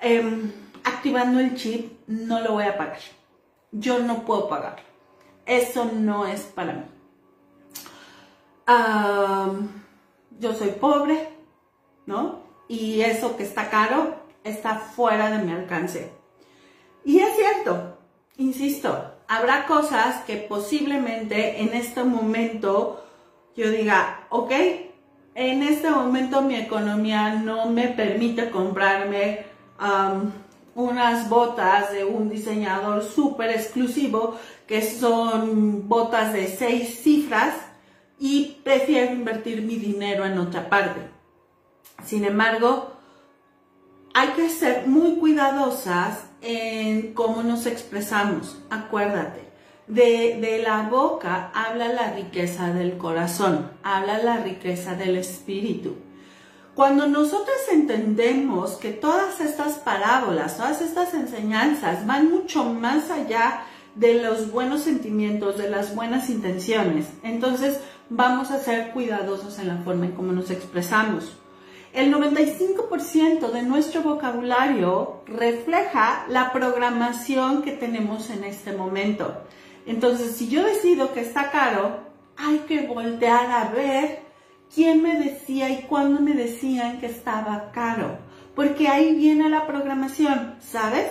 em, 0.00 0.50
activando 0.84 1.38
el 1.38 1.54
chip, 1.54 1.92
no 2.06 2.40
lo 2.40 2.52
voy 2.52 2.64
a 2.64 2.76
pagar. 2.76 2.98
Yo 3.70 3.98
no 3.98 4.24
puedo 4.24 4.48
pagar. 4.48 4.76
Eso 5.44 5.84
no 5.84 6.26
es 6.26 6.42
para 6.42 6.72
mí. 6.72 6.84
Yo 8.66 10.54
soy 10.54 10.70
pobre, 10.70 11.28
¿no? 12.06 12.40
Y 12.68 13.00
eso 13.02 13.36
que 13.36 13.42
está 13.42 13.68
caro 13.70 14.14
está 14.44 14.76
fuera 14.76 15.30
de 15.30 15.44
mi 15.44 15.52
alcance. 15.52 16.12
Y 17.04 17.18
es 17.18 17.36
cierto, 17.36 17.98
insisto, 18.36 19.12
habrá 19.28 19.66
cosas 19.66 20.24
que 20.24 20.36
posiblemente 20.36 21.60
en 21.62 21.74
este 21.74 22.04
momento 22.04 23.04
yo 23.56 23.70
diga, 23.70 24.26
ok, 24.30 24.52
en 25.34 25.62
este 25.62 25.90
momento 25.90 26.42
mi 26.42 26.56
economía 26.56 27.34
no 27.34 27.66
me 27.66 27.88
permite 27.88 28.50
comprarme 28.50 29.46
unas 30.74 31.28
botas 31.28 31.92
de 31.92 32.04
un 32.04 32.30
diseñador 32.30 33.02
súper 33.02 33.50
exclusivo 33.50 34.36
que 34.66 34.82
son 34.82 35.88
botas 35.88 36.32
de 36.32 36.46
seis 36.46 37.00
cifras 37.02 37.54
y 38.18 38.60
prefiero 38.62 39.12
invertir 39.12 39.62
mi 39.62 39.76
dinero 39.76 40.24
en 40.24 40.38
otra 40.38 40.68
parte. 40.68 41.00
Sin 42.04 42.24
embargo, 42.24 42.92
hay 44.14 44.28
que 44.28 44.48
ser 44.48 44.86
muy 44.86 45.16
cuidadosas 45.16 46.24
en 46.40 47.14
cómo 47.14 47.42
nos 47.42 47.66
expresamos. 47.66 48.58
Acuérdate, 48.70 49.40
de, 49.86 50.38
de, 50.40 50.62
la 50.62 50.88
boca 50.88 51.50
habla 51.54 51.88
la 51.88 52.12
riqueza 52.12 52.72
del 52.72 52.98
corazón, 52.98 53.70
habla 53.82 54.18
la 54.18 54.38
riqueza 54.38 54.94
del 54.94 55.16
espíritu. 55.16 55.96
Cuando 56.74 57.06
nosotros 57.06 57.56
entendemos 57.70 58.72
que 58.72 58.92
todas 58.92 59.40
estas 59.40 59.74
parábolas, 59.74 60.56
todas 60.56 60.80
estas 60.80 61.12
enseñanzas 61.12 62.06
van 62.06 62.30
mucho 62.30 62.64
más 62.64 63.10
allá 63.10 63.64
de 63.94 64.22
los 64.22 64.50
buenos 64.50 64.80
sentimientos, 64.80 65.58
de 65.58 65.68
las 65.68 65.94
buenas 65.94 66.30
intenciones, 66.30 67.06
entonces 67.22 67.78
vamos 68.14 68.50
a 68.50 68.58
ser 68.58 68.90
cuidadosos 68.90 69.58
en 69.58 69.68
la 69.68 69.78
forma 69.78 70.06
en 70.06 70.12
cómo 70.12 70.32
nos 70.32 70.50
expresamos. 70.50 71.36
El 71.92 72.12
95% 72.12 73.50
de 73.50 73.62
nuestro 73.62 74.02
vocabulario 74.02 75.22
refleja 75.26 76.24
la 76.28 76.52
programación 76.52 77.62
que 77.62 77.72
tenemos 77.72 78.30
en 78.30 78.44
este 78.44 78.72
momento. 78.72 79.42
Entonces, 79.86 80.36
si 80.36 80.48
yo 80.48 80.64
decido 80.64 81.12
que 81.12 81.20
está 81.20 81.50
caro, 81.50 82.00
hay 82.36 82.58
que 82.60 82.86
voltear 82.86 83.50
a 83.50 83.72
ver 83.72 84.22
quién 84.74 85.02
me 85.02 85.18
decía 85.18 85.68
y 85.70 85.82
cuándo 85.82 86.20
me 86.20 86.32
decían 86.32 86.98
que 86.98 87.06
estaba 87.06 87.72
caro. 87.72 88.18
Porque 88.54 88.88
ahí 88.88 89.14
viene 89.14 89.48
la 89.48 89.66
programación, 89.66 90.54
¿sabes? 90.60 91.08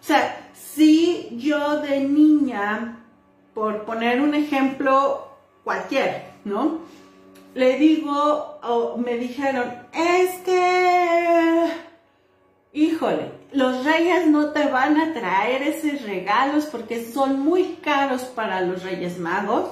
O 0.00 0.04
sea, 0.04 0.50
si 0.54 1.28
yo 1.32 1.80
de 1.80 2.00
niña, 2.04 3.04
por 3.54 3.84
poner 3.84 4.20
un 4.20 4.34
ejemplo 4.34 5.28
cualquier, 5.62 6.31
¿no? 6.44 6.80
le 7.54 7.76
digo, 7.76 8.58
o 8.62 8.96
me 8.96 9.18
dijeron, 9.18 9.72
es 9.92 10.30
que, 10.40 11.68
híjole, 12.72 13.30
los 13.52 13.84
reyes 13.84 14.26
no 14.28 14.50
te 14.50 14.66
van 14.68 14.98
a 14.98 15.12
traer 15.12 15.62
esos 15.62 16.02
regalos 16.02 16.66
porque 16.66 17.04
son 17.04 17.40
muy 17.40 17.76
caros 17.82 18.22
para 18.22 18.62
los 18.62 18.82
reyes 18.82 19.18
magos. 19.18 19.68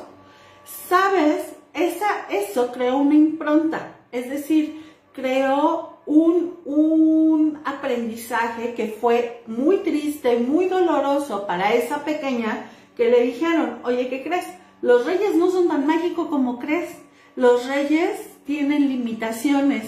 ¿Sabes? 0.88 1.54
Esa, 1.72 2.26
eso 2.30 2.70
creó 2.72 2.98
una 2.98 3.14
impronta, 3.14 3.94
es 4.12 4.28
decir, 4.28 4.84
creó 5.12 5.98
un, 6.04 6.58
un 6.64 7.60
aprendizaje 7.64 8.74
que 8.74 8.88
fue 8.88 9.42
muy 9.46 9.78
triste, 9.78 10.36
muy 10.38 10.66
doloroso 10.66 11.46
para 11.46 11.72
esa 11.72 12.04
pequeña 12.04 12.70
que 12.96 13.08
le 13.08 13.22
dijeron, 13.22 13.78
oye, 13.84 14.08
¿qué 14.08 14.22
crees? 14.22 14.46
Los 14.82 15.06
reyes 15.06 15.34
no 15.34 15.50
son 15.50 15.68
tan 15.68 15.86
mágicos 15.86 16.28
como 16.28 16.58
crees 16.58 16.96
los 17.36 17.66
reyes 17.66 18.28
tienen 18.44 18.88
limitaciones 18.88 19.86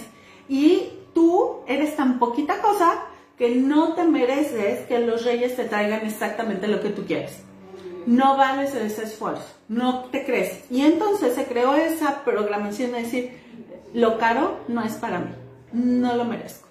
y 0.49 0.91
tú 1.15 1.61
eres 1.67 1.97
tan 1.97 2.19
poquita 2.19 2.63
cosa 2.63 3.03
que 3.37 3.57
no 3.57 3.95
te 3.95 4.05
mereces 4.05 4.87
que 4.87 5.01
los 5.01 5.25
reyes 5.25 5.57
te 5.57 5.65
traigan 5.65 6.07
exactamente 6.07 6.69
lo 6.69 6.81
que 6.81 6.91
tú 6.91 7.05
quieres. 7.05 7.43
No 8.07 8.37
vales 8.37 8.75
ese 8.75 9.05
esfuerzo, 9.05 9.47
no 9.69 10.05
te 10.05 10.25
crees. 10.25 10.65
Y 10.71 10.83
entonces 10.83 11.35
se 11.35 11.47
creó 11.47 11.75
esa 11.75 12.25
programación 12.25 12.93
de 12.93 13.03
decir, 13.03 13.39
lo 13.93 14.19
caro 14.19 14.61
no 14.69 14.83
es 14.83 14.95
para 14.95 15.19
mí, 15.19 15.33
no 15.73 16.15
lo 16.17 16.25
merezco. 16.25 16.69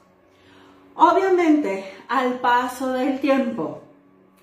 Obviamente, 0.95 1.85
al 2.07 2.39
paso 2.39 2.91
del 2.93 3.19
tiempo, 3.19 3.81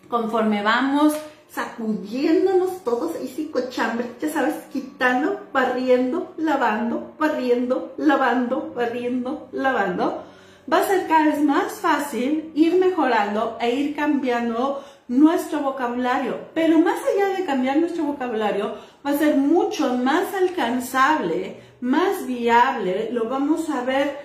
conforme 0.09 0.63
vamos 0.63 1.15
sacudiéndonos 1.50 2.85
todos 2.85 3.12
y 3.23 3.28
psicochambre, 3.28 4.11
ya 4.21 4.31
sabes, 4.31 4.55
quitando, 4.73 5.40
barriendo, 5.52 6.35
lavando, 6.37 7.14
barriendo, 7.19 7.95
lavando, 7.97 8.73
barriendo, 8.75 9.49
lavando, 9.52 10.25
va 10.71 10.78
a 10.78 10.87
ser 10.87 11.07
cada 11.07 11.25
vez 11.25 11.43
más 11.43 11.73
fácil 11.73 12.52
ir 12.55 12.76
mejorando 12.76 13.57
e 13.61 13.75
ir 13.75 13.97
cambiando 13.97 14.85
nuestro 15.09 15.61
vocabulario. 15.61 16.38
Pero 16.52 16.78
más 16.81 17.00
allá 17.14 17.37
de 17.37 17.47
cambiar 17.47 17.78
nuestro 17.78 18.05
vocabulario, 18.05 18.75
va 19.05 19.11
a 19.11 19.19
ser 19.19 19.37
mucho 19.37 19.95
más 19.95 20.35
alcanzable, 20.35 21.62
más 21.81 22.26
viable, 22.26 23.09
lo 23.11 23.28
vamos 23.28 23.71
a 23.71 23.83
ver 23.85 24.19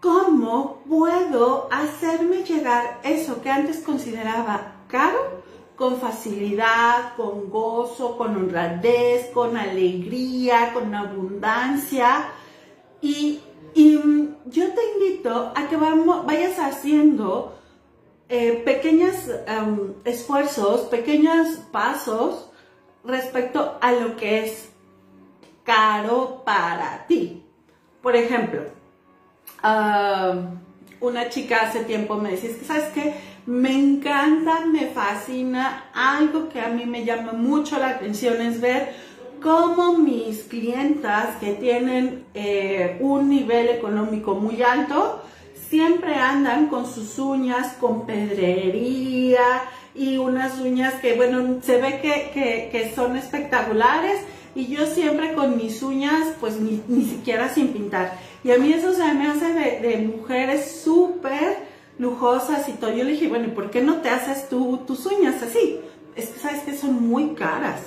cómo 0.00 0.82
puedo 0.88 1.68
hacerme 1.70 2.42
llegar 2.42 3.00
eso 3.04 3.40
que 3.40 3.50
antes 3.50 3.78
consideraba 3.78 4.72
caro 4.88 5.44
con 5.76 6.00
facilidad, 6.00 7.16
con 7.16 7.50
gozo, 7.50 8.16
con 8.16 8.36
honradez, 8.36 9.30
con 9.32 9.56
alegría, 9.56 10.72
con 10.72 10.94
abundancia. 10.94 12.28
Y, 13.00 13.40
yo 14.46 14.72
te 14.72 14.80
invito 14.92 15.52
a 15.56 15.66
que 15.68 15.76
vayas 15.76 16.58
haciendo 16.60 17.58
eh, 18.28 18.62
pequeños 18.64 19.14
esfuerzos, 20.04 20.82
pequeños 20.82 21.58
pasos 21.72 22.50
respecto 23.02 23.76
a 23.80 23.90
lo 23.92 24.16
que 24.16 24.44
es 24.44 24.68
caro 25.64 26.42
para 26.44 27.06
ti. 27.08 27.42
Por 28.00 28.14
ejemplo, 28.14 28.62
una 31.00 31.28
chica 31.30 31.62
hace 31.62 31.84
tiempo 31.84 32.16
me 32.16 32.32
decía, 32.32 32.50
¿sabes 32.64 32.90
qué? 32.94 33.14
Me 33.46 33.78
encanta, 33.78 34.64
me 34.64 34.86
fascina, 34.86 35.90
algo 35.92 36.48
que 36.48 36.60
a 36.60 36.68
mí 36.68 36.86
me 36.86 37.04
llama 37.04 37.32
mucho 37.32 37.78
la 37.78 37.90
atención 37.90 38.40
es 38.40 38.58
ver 38.58 38.94
cómo 39.42 39.98
mis 39.98 40.44
clientas 40.44 41.36
que 41.40 41.52
tienen 41.52 42.24
eh, 42.32 42.96
un 43.00 43.28
nivel 43.28 43.68
económico 43.68 44.34
muy 44.34 44.62
alto, 44.62 45.22
siempre 45.68 46.14
andan 46.14 46.68
con 46.68 46.86
sus 46.86 47.18
uñas 47.18 47.74
con 47.74 48.06
pedrería 48.06 49.42
y 49.94 50.16
unas 50.16 50.58
uñas 50.60 50.94
que, 50.94 51.14
bueno, 51.14 51.60
se 51.62 51.76
ve 51.82 52.00
que, 52.00 52.92
son 52.94 53.14
espectaculares 53.18 54.22
y 54.54 54.68
yo 54.68 54.86
siempre 54.86 55.34
con 55.34 55.58
mis 55.58 55.82
uñas, 55.82 56.32
pues 56.40 56.58
ni, 56.58 56.80
siquiera 57.04 57.50
sin 57.50 57.68
pintar. 57.68 58.18
Y 58.42 58.52
a 58.52 58.58
mí 58.58 58.72
eso 58.72 58.94
se 58.94 59.12
me 59.12 59.26
hace 59.26 59.52
de, 59.52 59.80
de 59.80 59.98
mujeres 59.98 60.80
súper 60.82 61.73
lujosas 61.98 62.68
y 62.68 62.72
todo. 62.72 62.90
Yo 62.92 63.04
le 63.04 63.12
dije, 63.12 63.28
bueno, 63.28 63.46
¿y 63.46 63.50
por 63.50 63.70
qué 63.70 63.82
no 63.82 63.96
te 63.96 64.10
haces 64.10 64.48
tú 64.48 64.80
tus 64.86 65.06
uñas 65.06 65.42
así? 65.42 65.80
Es 66.16 66.28
que 66.28 66.38
sabes 66.38 66.62
que 66.62 66.76
son 66.76 67.08
muy 67.08 67.34
caras. 67.34 67.80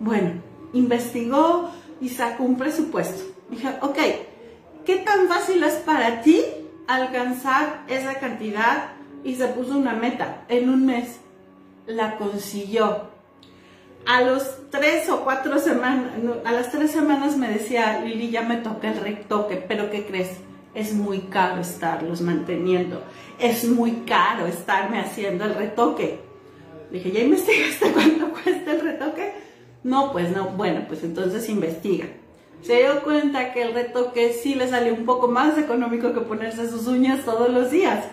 Bueno, 0.00 0.42
investigó 0.72 1.70
y 2.00 2.08
sacó 2.08 2.44
un 2.44 2.56
presupuesto. 2.56 3.24
Dije, 3.50 3.68
ok, 3.80 3.98
¿qué 4.84 4.96
tan 4.96 5.28
fácil 5.28 5.62
es 5.62 5.74
para 5.74 6.22
ti 6.22 6.42
alcanzar 6.86 7.84
esa 7.88 8.18
cantidad? 8.18 8.90
Y 9.24 9.36
se 9.36 9.46
puso 9.48 9.76
una 9.76 9.92
meta 9.92 10.44
en 10.48 10.68
un 10.68 10.84
mes. 10.84 11.20
La 11.86 12.16
consiguió. 12.16 13.12
A 14.04 14.22
los 14.22 14.68
tres 14.70 15.08
o 15.10 15.22
cuatro 15.22 15.60
semanas, 15.60 16.10
a 16.44 16.50
las 16.50 16.72
tres 16.72 16.90
semanas 16.90 17.36
me 17.36 17.48
decía, 17.48 18.00
Lili, 18.00 18.30
ya 18.30 18.42
me 18.42 18.56
toca 18.56 18.90
el 18.90 18.98
retoque, 18.98 19.56
pero 19.56 19.90
¿qué 19.90 20.04
crees? 20.04 20.38
Es 20.74 20.92
muy 20.94 21.20
caro 21.22 21.60
estarlos 21.60 22.20
manteniendo. 22.20 23.02
Es 23.38 23.64
muy 23.64 24.02
caro 24.06 24.46
estarme 24.46 25.00
haciendo 25.00 25.44
el 25.44 25.54
retoque. 25.54 26.20
dije, 26.90 27.12
¿ya 27.12 27.20
investigaste 27.20 27.92
cuánto 27.94 28.30
cuesta 28.30 28.72
el 28.72 28.80
retoque? 28.80 29.32
No, 29.84 30.12
pues 30.12 30.34
no. 30.34 30.50
Bueno, 30.50 30.84
pues 30.88 31.02
entonces 31.02 31.48
investiga 31.48 32.06
se 32.62 32.76
dio 32.76 33.02
cuenta 33.02 33.52
que 33.52 33.62
el 33.62 33.74
retoque 33.74 34.32
sí 34.32 34.54
le 34.54 34.68
salió 34.68 34.94
un 34.94 35.04
poco 35.04 35.26
más 35.26 35.58
económico 35.58 36.12
que 36.12 36.20
ponerse 36.20 36.70
sus 36.70 36.86
uñas 36.86 37.24
todos 37.24 37.50
los 37.50 37.72
días. 37.72 38.04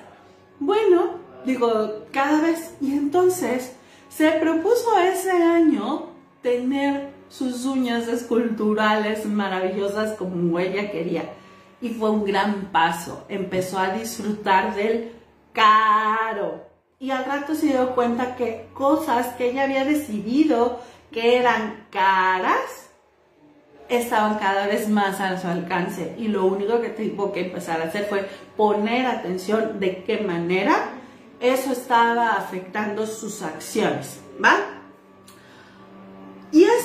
Bueno, 0.60 1.20
digo, 1.46 2.06
cada 2.12 2.42
vez. 2.42 2.74
Y 2.82 2.94
entonces 2.94 3.74
se 4.10 4.32
propuso 4.32 4.98
ese 5.00 5.32
año 5.32 6.08
tener 6.42 7.12
sus 7.30 7.66
uñas 7.66 8.08
esculturales 8.08 9.26
maravillosas 9.28 10.18
como 10.18 10.58
ella 10.58 10.90
quería. 10.92 11.32
Y 11.82 11.90
fue 11.90 12.10
un 12.10 12.26
gran 12.26 12.72
paso. 12.72 13.26
Empezó 13.30 13.80
a 13.80 13.94
disfrutar 13.94 14.76
del 14.76 15.14
caro. 15.54 16.66
Y 17.00 17.12
al 17.12 17.26
rato 17.26 17.56
se 17.56 17.68
dio 17.68 17.96
cuenta 17.96 18.36
que 18.36 18.68
cosas 18.74 19.28
que 19.36 19.52
ella 19.52 19.64
había 19.64 19.86
decidido 19.86 20.82
que 21.12 21.38
eran 21.38 21.86
caras, 21.90 22.90
estaban 23.90 24.38
cada 24.38 24.68
vez 24.68 24.88
más 24.88 25.20
a 25.20 25.40
su 25.40 25.48
alcance 25.48 26.16
y 26.18 26.28
lo 26.28 26.46
único 26.46 26.80
que 26.80 26.90
tuvo 26.90 27.32
que 27.32 27.42
empezar 27.42 27.82
a 27.82 27.86
hacer 27.86 28.06
fue 28.06 28.30
poner 28.56 29.08
atención 29.08 29.80
de 29.80 30.04
qué 30.04 30.20
manera 30.20 30.92
eso 31.40 31.72
estaba 31.72 32.34
afectando 32.34 33.08
sus 33.08 33.42
acciones, 33.42 34.20
¿va? 34.44 34.79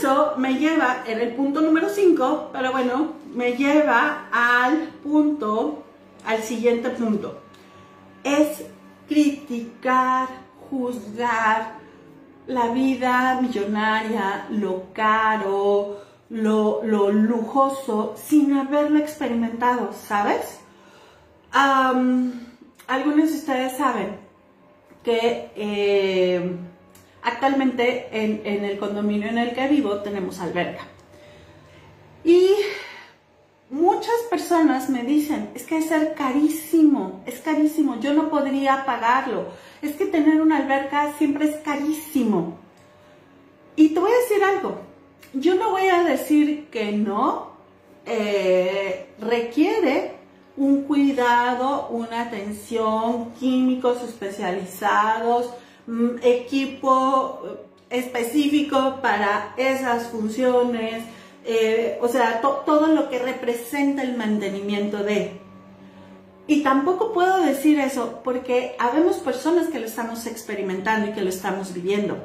Eso 0.04 0.34
me 0.36 0.58
lleva 0.58 0.98
en 1.06 1.18
el 1.18 1.34
punto 1.34 1.62
número 1.62 1.88
5, 1.88 2.50
pero 2.52 2.72
bueno, 2.72 3.14
me 3.34 3.52
lleva 3.52 4.26
al 4.30 4.88
punto, 5.02 5.82
al 6.26 6.42
siguiente 6.42 6.90
punto. 6.90 7.40
Es 8.22 8.66
criticar, 9.08 10.28
juzgar 10.68 11.78
la 12.46 12.68
vida 12.68 13.40
millonaria, 13.40 14.46
lo 14.50 14.92
caro, 14.92 16.00
lo, 16.28 16.82
lujoso 17.10 18.14
sin 18.14 18.58
haberlo 18.58 18.98
experimentado, 18.98 19.90
¿sabes? 19.94 20.60
algunos 21.50 23.30
de 23.30 23.36
ustedes 23.38 23.78
saben 23.78 24.18
que 25.02 25.50
eh, 25.56 26.58
actualmente 27.24 28.08
en, 28.12 28.64
el 28.64 28.78
condominio 28.78 29.28
en 29.28 29.38
el 29.38 29.54
que 29.54 29.66
vivo 29.66 29.98
tenemos 29.98 30.38
alberca. 30.40 30.86
Y 32.22 32.48
muchas 33.70 34.14
personas 34.30 34.90
me 34.90 35.02
dicen, 35.02 35.50
es 35.54 35.64
que 35.64 35.78
es 35.78 35.86
ser 35.86 36.14
carísimo, 36.14 37.22
es 37.26 37.40
carísimo, 37.40 37.98
yo 37.98 38.14
no 38.14 38.28
podría 38.28 38.84
pagarlo. 38.84 39.48
Es 39.82 39.96
que 39.96 40.06
tener 40.06 40.40
una 40.40 40.58
alberca 40.58 41.12
siempre 41.18 41.46
es 41.46 41.56
carísimo. 41.56 42.58
Y 43.76 43.88
te 43.88 44.00
voy 44.00 44.12
a 44.12 44.16
decir 44.16 44.44
algo, 44.44 44.80
yo 45.32 45.54
no 45.56 45.70
voy 45.70 45.88
a 45.88 46.04
decir 46.04 46.68
que 46.70 46.92
no, 46.92 47.54
eh, 48.06 49.08
requiere 49.18 50.12
un 50.56 50.82
cuidado, 50.82 51.88
una 51.88 52.22
atención, 52.22 53.32
químicos 53.40 54.02
especializados, 54.02 55.50
equipo 56.22 57.40
específico 57.90 58.98
para 59.02 59.54
esas 59.56 60.08
funciones, 60.08 61.04
eh, 61.44 61.98
o 62.00 62.08
sea, 62.08 62.40
todo 62.40 62.86
lo 62.88 63.08
que 63.08 63.18
representa 63.18 64.02
el 64.02 64.16
mantenimiento 64.16 64.98
de. 64.98 65.40
Y 66.46 66.62
tampoco 66.62 67.12
puedo 67.12 67.40
decir 67.40 67.78
eso 67.78 68.20
porque 68.22 68.76
habemos 68.78 69.16
personas 69.16 69.68
que 69.68 69.80
lo 69.80 69.86
estamos 69.86 70.26
experimentando 70.26 71.10
y 71.10 71.12
que 71.12 71.22
lo 71.22 71.30
estamos 71.30 71.72
viviendo. 71.72 72.18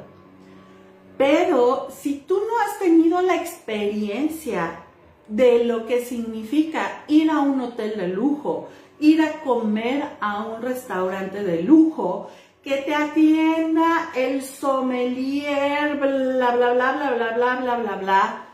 Pero 1.16 1.88
si 1.90 2.16
tú 2.26 2.34
no 2.34 2.60
has 2.60 2.78
tenido 2.78 3.20
la 3.22 3.36
experiencia 3.36 4.84
de 5.28 5.64
lo 5.64 5.86
que 5.86 6.04
significa 6.04 7.04
ir 7.08 7.30
a 7.30 7.40
un 7.40 7.60
hotel 7.60 7.94
de 7.96 8.08
lujo, 8.08 8.68
ir 8.98 9.22
a 9.22 9.40
comer 9.40 10.04
a 10.20 10.44
un 10.44 10.62
restaurante 10.62 11.42
de 11.42 11.62
lujo, 11.62 12.30
que 12.62 12.76
te 12.78 12.94
atienda 12.94 14.10
el 14.14 14.42
sommelier, 14.42 15.96
bla, 15.96 16.54
bla, 16.56 16.72
bla, 16.74 16.92
bla, 16.92 17.10
bla, 17.14 17.32
bla, 17.34 17.56
bla, 17.56 17.76
bla, 17.76 17.96
bla, 17.96 18.44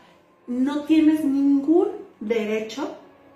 no 0.47 0.83
tienes 0.83 1.25
ningún 1.25 1.89
derecho 2.19 2.95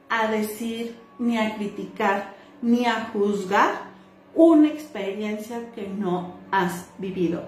a 0.09 0.27
decir, 0.27 0.95
ni 1.19 1.37
a 1.37 1.55
criticar, 1.55 2.33
ni 2.61 2.85
a 2.85 3.09
juzgar 3.11 3.91
una 4.33 4.69
experiencia 4.69 5.71
que 5.75 5.87
no 5.87 6.35
has 6.51 6.89
vivido. 6.97 7.43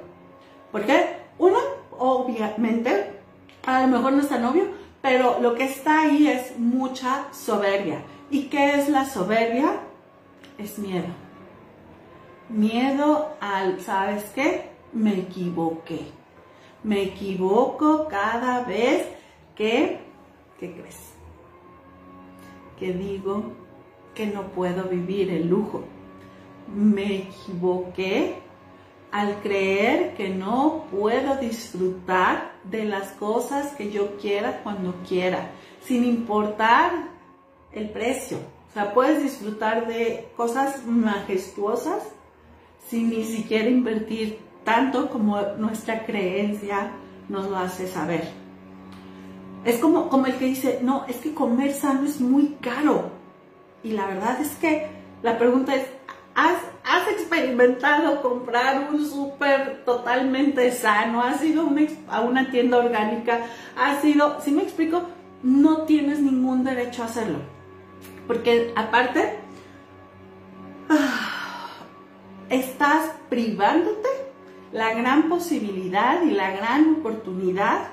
¿Por 0.72 0.86
qué? 0.86 1.18
Uno, 1.40 1.58
obviamente, 1.98 3.20
a 3.66 3.82
lo 3.82 3.88
mejor 3.88 4.14
no 4.14 4.22
es 4.22 4.30
tan 4.30 4.44
obvio, 4.46 4.66
pero 5.02 5.40
lo 5.42 5.56
que 5.56 5.64
está 5.64 6.02
ahí 6.02 6.28
es 6.28 6.58
mucha 6.58 7.28
soberbia. 7.34 8.04
¿Y 8.30 8.44
qué 8.44 8.80
es 8.80 8.90
la 8.90 9.06
soberbia? 9.06 9.80
Es 10.58 10.78
miedo. 10.78 11.23
Miedo 12.50 13.36
al, 13.40 13.80
¿sabes 13.82 14.26
qué? 14.36 14.70
Me 14.92 15.20
equivoqué. 15.20 16.08
Me 16.84 17.04
equivoco 17.04 18.08
cada 18.10 18.64
vez 18.64 19.08
que, 19.56 20.00
¿qué 20.60 20.74
crees? 20.74 21.14
Que 22.78 22.94
digo 22.94 23.54
que 24.14 24.28
no 24.28 24.44
puedo 24.50 24.84
vivir 24.84 25.32
el 25.32 25.48
lujo. 25.48 25.84
Me 26.68 27.18
equivoqué 27.18 28.36
al 29.12 29.42
creer 29.42 30.16
que 30.16 30.30
no 30.30 30.86
puedo 30.92 31.38
disfrutar 31.38 32.52
de 32.64 32.84
las 32.84 33.12
cosas 33.12 33.74
que 33.76 33.92
yo 33.92 34.18
quiera 34.18 34.62
cuando 34.64 34.96
quiera, 35.08 35.52
sin 35.82 36.04
importar 36.04 37.10
el 37.72 37.90
precio. 37.90 38.40
O 38.70 38.74
sea, 38.74 38.94
puedes 38.94 39.24
disfrutar 39.24 39.88
de 39.88 40.28
cosas 40.36 40.86
majestuosas 40.86 42.04
sin 42.89 43.10
ni 43.10 43.24
siquiera 43.24 43.69
invertir 43.69 44.39
tanto 44.63 45.10
como 45.10 45.39
nuestra 45.58 46.06
creencia 46.06 46.91
nos 47.30 47.50
lo 47.50 47.58
hace 47.58 47.88
saber. 47.88 48.30
Es 49.65 49.80
como, 49.80 50.10
como 50.10 50.26
el 50.26 50.36
que 50.36 50.46
dice, 50.46 50.80
no, 50.82 51.06
es 51.08 51.17
que 51.17 51.34
comer 51.34 51.74
sano 51.74 52.06
es 52.06 52.19
muy 52.19 52.58
caro. 52.62 53.12
Y 53.84 53.91
la 53.91 54.08
verdad 54.08 54.39
es 54.41 54.56
que 54.56 54.88
la 55.22 55.38
pregunta 55.38 55.76
es, 55.76 55.86
¿has 56.36 56.58
has 56.84 57.08
experimentado 57.08 58.22
comprar 58.22 58.89
un 58.91 59.06
súper 59.06 59.84
totalmente 59.86 60.72
sano, 60.72 61.22
has 61.22 61.43
ido 61.43 61.69
a 62.10 62.22
una 62.22 62.52
tienda 62.52 62.78
orgánica, 62.78 63.46
has 63.78 64.04
ido, 64.04 64.39
si 64.41 64.52
me 64.52 64.63
explico, 64.63 65.04
no 65.41 65.84
tienes 65.84 66.19
ningún 66.19 66.63
derecho 66.63 67.04
a 67.04 67.06
hacerlo. 67.06 67.39
Porque 68.28 68.74
aparte, 68.76 69.39
ah, 70.89 71.33
estás 72.56 73.12
privándote 73.30 74.10
la 74.72 74.94
gran 74.94 75.30
posibilidad 75.30 76.24
y 76.24 76.32
la 76.32 76.52
gran 76.52 76.96
oportunidad 76.96 77.89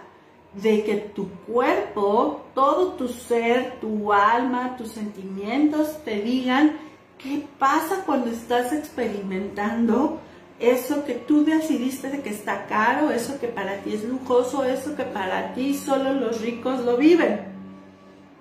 de 0.54 0.82
que 0.82 0.96
tu 0.96 1.28
cuerpo, 1.46 2.46
todo 2.54 2.94
tu 2.94 3.08
ser, 3.08 3.78
tu 3.80 4.12
alma, 4.12 4.76
tus 4.76 4.92
sentimientos 4.92 6.02
te 6.04 6.20
digan 6.20 6.76
¿Qué 7.22 7.46
pasa 7.58 8.04
cuando 8.06 8.30
estás 8.30 8.72
experimentando 8.72 10.20
eso 10.58 11.04
que 11.04 11.14
tú 11.14 11.44
decidiste 11.44 12.08
de 12.08 12.22
que 12.22 12.30
está 12.30 12.66
caro, 12.66 13.10
eso 13.10 13.38
que 13.38 13.48
para 13.48 13.82
ti 13.82 13.92
es 13.92 14.04
lujoso, 14.04 14.64
eso 14.64 14.96
que 14.96 15.04
para 15.04 15.52
ti 15.52 15.74
solo 15.74 16.14
los 16.14 16.40
ricos 16.40 16.80
lo 16.80 16.96
viven? 16.96 17.40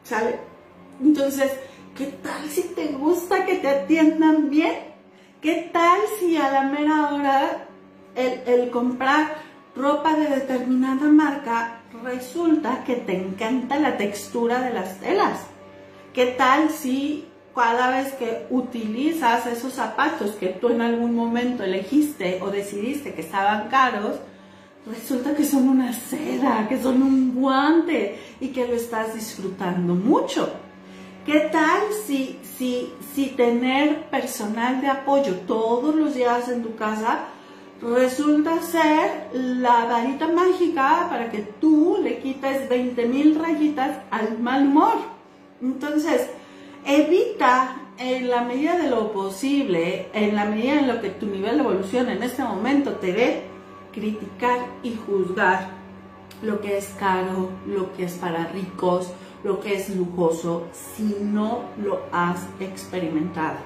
¿Sale? 0.04 0.40
Entonces, 1.02 1.52
¿qué 1.98 2.06
tal 2.06 2.50
si 2.50 2.64
te 2.70 2.88
gusta 2.94 3.46
que 3.46 3.56
te 3.56 3.68
atiendan 3.68 4.50
bien? 4.50 4.89
¿Qué 5.42 5.70
tal 5.72 6.02
si 6.20 6.36
a 6.36 6.52
la 6.52 6.64
mera 6.64 7.14
hora 7.14 7.66
el, 8.14 8.70
comprar 8.72 9.38
ropa 9.74 10.14
de 10.14 10.28
determinada 10.28 11.08
marca 11.08 11.80
resulta 12.04 12.84
que 12.84 12.98
te 12.98 13.16
encanta 13.16 13.80
la 13.80 13.96
textura 13.96 14.60
de 14.60 14.74
las 14.74 15.00
telas? 15.00 15.40
¿Qué 16.14 16.26
tal 16.26 16.70
si 16.72 17.26
cada 17.56 17.90
vez 17.90 18.12
que 18.16 18.48
utilizas 18.50 19.46
esos 19.46 19.72
zapatos 19.72 20.32
que 20.32 20.48
tú 20.48 20.70
en 20.70 20.82
algún 20.82 21.16
momento 21.16 21.64
elegiste 21.64 22.40
o 22.42 22.50
decidiste 22.52 23.14
que 23.14 23.22
estaban 23.22 23.70
caros, 23.70 24.20
resulta 24.86 25.36
que 25.36 25.46
son 25.46 25.70
una 25.70 25.94
seda, 25.94 26.68
que 26.68 26.82
son 26.82 27.02
un 27.02 27.34
guante 27.34 28.20
y 28.42 28.50
que 28.50 28.68
lo 28.68 28.74
estás 28.74 29.14
disfrutando 29.14 29.96
mucho. 29.96 30.52
¿Qué 31.32 31.42
tal 31.52 31.94
si, 32.08 32.40
si, 32.58 32.92
si 33.14 33.28
tener 33.28 34.10
personal 34.10 34.82
de 34.82 34.88
apoyo 34.88 35.36
todos 35.46 35.94
los 35.94 36.16
días 36.16 36.50
en 36.50 36.64
tu 36.64 36.76
casa 36.76 37.26
resulta 37.84 38.60
ser 38.64 39.30
la 39.32 39.86
varita 39.86 40.28
mágica 40.28 41.06
para 41.08 41.30
que 41.30 41.44
tú 41.62 42.00
le 42.02 42.18
quites 42.18 42.68
20 42.68 43.06
mil 43.06 43.36
rayitas 43.40 44.00
al 44.10 44.40
mal 44.40 44.64
humor? 44.64 44.96
Entonces, 45.62 46.32
evita 46.84 47.76
en 48.00 48.28
la 48.28 48.42
medida 48.42 48.80
de 48.80 48.90
lo 48.90 49.12
posible, 49.12 50.08
en 50.14 50.36
la 50.36 50.46
medida 50.46 50.80
en 50.80 50.88
lo 50.88 51.00
que 51.00 51.12
tu 51.12 51.28
nivel 51.28 51.58
de 51.58 51.64
evolución 51.64 52.10
en 52.10 52.24
este 52.24 52.42
momento 52.42 52.94
te 52.94 53.14
dé, 53.14 53.44
criticar 53.92 54.66
y 54.82 54.96
juzgar 54.96 55.78
lo 56.42 56.60
que 56.60 56.80
es 56.80 56.88
caro, 57.00 57.52
lo 57.68 57.94
que 57.94 58.06
es 58.06 58.14
para 58.14 58.48
ricos, 58.48 59.14
lo 59.44 59.60
que 59.60 59.76
es 59.76 59.90
lujoso, 59.90 60.68
si 60.72 61.18
no 61.22 61.62
lo 61.78 62.02
has 62.12 62.46
experimentado. 62.60 63.58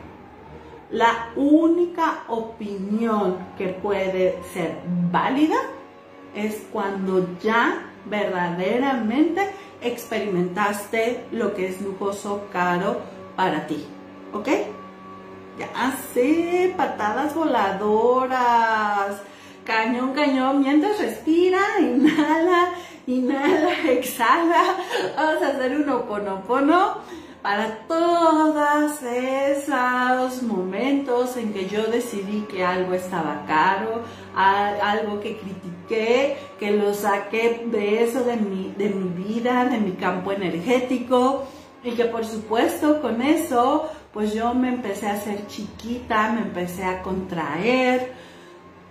La 0.89 1.29
única 1.35 2.23
opinión 2.27 3.37
que 3.57 3.69
puede 3.69 4.39
ser 4.53 4.77
válida 5.11 5.55
es 6.35 6.67
cuando 6.71 7.27
ya 7.41 7.89
verdaderamente 8.05 9.41
experimentaste 9.81 11.25
lo 11.31 11.53
que 11.53 11.69
es 11.69 11.81
lujoso, 11.81 12.43
caro 12.51 12.97
para 13.35 13.65
ti. 13.65 13.85
¿Ok? 14.33 14.47
Ya 15.57 15.97
sé, 16.13 16.73
patadas 16.75 17.35
voladoras, 17.35 19.21
cañón, 19.65 20.13
cañón, 20.13 20.61
mientras 20.61 20.99
respira, 20.99 21.59
inhala, 21.79 22.69
inhala, 23.07 23.73
exhala. 23.89 24.77
Vamos 25.15 25.41
a 25.43 25.47
hacer 25.47 25.75
un 25.75 25.89
oponopono 25.89 26.97
para 27.41 27.79
todos 27.87 29.01
esos 29.03 30.43
momentos 30.43 31.35
en 31.35 31.51
que 31.53 31.67
yo 31.67 31.83
decidí 31.87 32.45
que 32.49 32.63
algo 32.63 32.93
estaba 32.93 33.45
caro, 33.45 34.01
algo 34.33 35.19
que 35.19 35.37
critiqué, 35.37 36.37
que 36.57 36.71
lo 36.71 36.93
saqué 36.93 37.65
de 37.69 38.03
eso 38.03 38.23
de 38.23 38.37
mi, 38.37 38.73
de 38.77 38.89
mi 38.89 39.23
vida, 39.25 39.65
de 39.65 39.77
mi 39.77 39.91
campo 39.91 40.31
energético. 40.31 41.43
Y 41.83 41.91
que 41.91 42.05
por 42.05 42.23
supuesto 42.23 43.01
con 43.01 43.21
eso 43.21 43.89
pues 44.13 44.33
yo 44.33 44.53
me 44.53 44.69
empecé 44.69 45.07
a 45.07 45.15
hacer 45.15 45.47
chiquita, 45.47 46.31
me 46.31 46.41
empecé 46.41 46.85
a 46.85 47.01
contraer, 47.01 48.13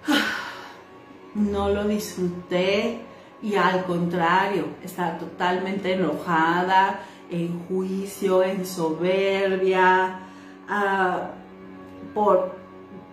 no 1.35 1.71
lo 1.71 1.85
disfruté 1.85 3.12
y 3.43 3.57
al 3.57 3.85
contrario, 3.85 4.67
estaba 4.85 5.19
totalmente 5.19 5.95
enojada, 5.95 7.01
en 7.31 7.65
juicio, 7.67 8.43
en 8.43 8.65
soberbia, 8.65 10.21
ah, 10.69 11.31
por, 12.15 12.55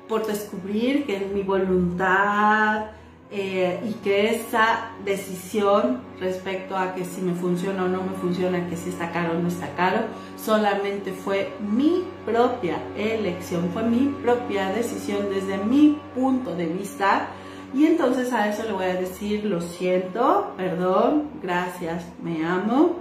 por 0.07 0.27
descubrir 0.27 1.05
que 1.05 1.19
mi 1.33 1.41
voluntad, 1.41 2.87
eh, 3.31 3.79
y 3.87 3.93
que 4.03 4.31
esa 4.31 4.89
decisión 5.05 6.01
respecto 6.19 6.75
a 6.75 6.95
que 6.95 7.05
si 7.05 7.21
me 7.21 7.35
funciona 7.35 7.83
o 7.83 7.87
no 7.87 8.01
me 8.01 8.13
funciona, 8.13 8.67
que 8.67 8.75
si 8.75 8.89
está 8.89 9.11
caro 9.11 9.33
o 9.33 9.39
no 9.39 9.47
está 9.47 9.69
caro, 9.75 9.99
solamente 10.35 11.13
fue 11.13 11.53
mi 11.59 12.05
propia 12.25 12.81
elección, 12.97 13.69
fue 13.71 13.83
mi 13.83 14.07
propia 14.23 14.71
decisión 14.71 15.29
desde 15.29 15.59
mi 15.59 15.99
punto 16.15 16.55
de 16.55 16.65
vista. 16.65 17.27
Y 17.73 17.85
entonces 17.85 18.33
a 18.33 18.49
eso 18.49 18.63
le 18.63 18.73
voy 18.73 18.85
a 18.85 18.95
decir, 18.95 19.45
lo 19.45 19.61
siento, 19.61 20.53
perdón, 20.57 21.29
gracias, 21.41 22.03
me 22.21 22.45
amo. 22.45 22.97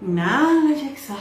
Nada, 0.00 0.70
y 0.70 0.88
exhala. 0.88 1.20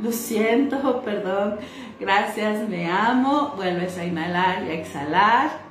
Lo 0.00 0.10
siento, 0.12 1.02
perdón, 1.02 1.58
gracias, 2.00 2.68
me 2.68 2.90
amo. 2.90 3.52
Vuelves 3.56 3.96
a 3.98 4.04
inhalar 4.04 4.64
y 4.64 4.70
exhalar 4.70 5.64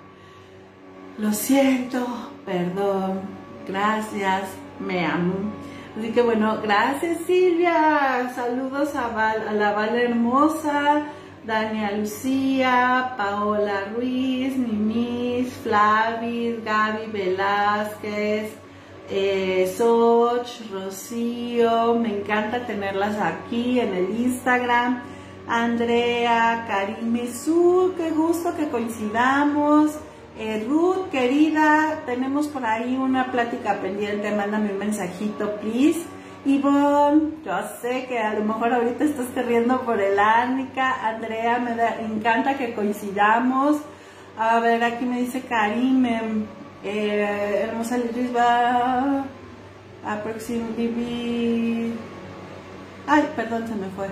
lo 1.17 1.31
siento, 1.31 2.05
perdón, 2.43 3.21
gracias, 3.67 4.49
me 4.79 5.05
amo. 5.05 5.35
Así 5.97 6.11
que 6.11 6.23
bueno, 6.23 6.57
gracias 6.63 7.19
Silvia, 7.27 8.31
saludos 8.33 8.95
a, 8.95 9.11
la 9.53 9.73
Val 9.73 9.95
Hermosa, 9.95 11.03
Dania 11.45 11.91
Lucía, 11.91 13.15
Paola 13.17 13.91
Ruiz, 13.93 14.55
Mimis, 14.55 15.51
Flavis, 15.63 16.63
Gaby 16.63 17.11
Velázquez, 17.11 18.53
eh, 19.09 19.73
Soch, 19.77 20.61
Rocío, 20.71 21.95
me 21.95 22.19
encanta 22.19 22.65
tenerlas 22.65 23.19
aquí 23.19 23.79
en 23.79 23.93
el 23.93 24.09
Instagram. 24.21 25.03
Andrea, 25.45 26.65
Karime 26.67 27.27
Su, 27.27 27.93
qué 27.97 28.11
gusto 28.11 28.55
que 28.55 28.69
coincidamos. 28.69 29.91
Eh, 30.39 30.65
Ruth, 30.67 31.09
querida, 31.11 32.01
tenemos 32.05 32.47
por 32.47 32.65
ahí 32.65 32.95
una 32.95 33.31
plática 33.31 33.81
pendiente, 33.81 34.31
mándame 34.31 34.71
un 34.71 34.79
mensajito, 34.79 35.57
please. 35.57 36.01
Ivonne, 36.45 37.35
yo 37.45 37.53
sé 37.81 38.05
que 38.07 38.19
a 38.19 38.33
lo 38.33 38.43
mejor 38.43 38.73
ahorita 38.73 39.05
estás 39.05 39.27
corriendo 39.33 39.81
por 39.81 40.01
el 40.01 40.19
Árnica. 40.19 41.07
Andrea, 41.07 41.57
me 41.59 41.71
encanta 42.05 42.57
que 42.57 42.73
coincidamos. 42.73 43.77
A 44.37 44.59
ver, 44.59 44.83
aquí 44.83 45.05
me 45.05 45.19
dice 45.21 45.41
Karim, 45.41 46.05
eh, 46.83 47.61
hermosa 47.63 47.97
Liris 47.97 48.35
va 48.35 49.25
aproximadamente. 50.05 51.93
Ay, 53.07 53.29
perdón, 53.35 53.67
se 53.67 53.75
me 53.75 53.87
fue. 53.89 54.07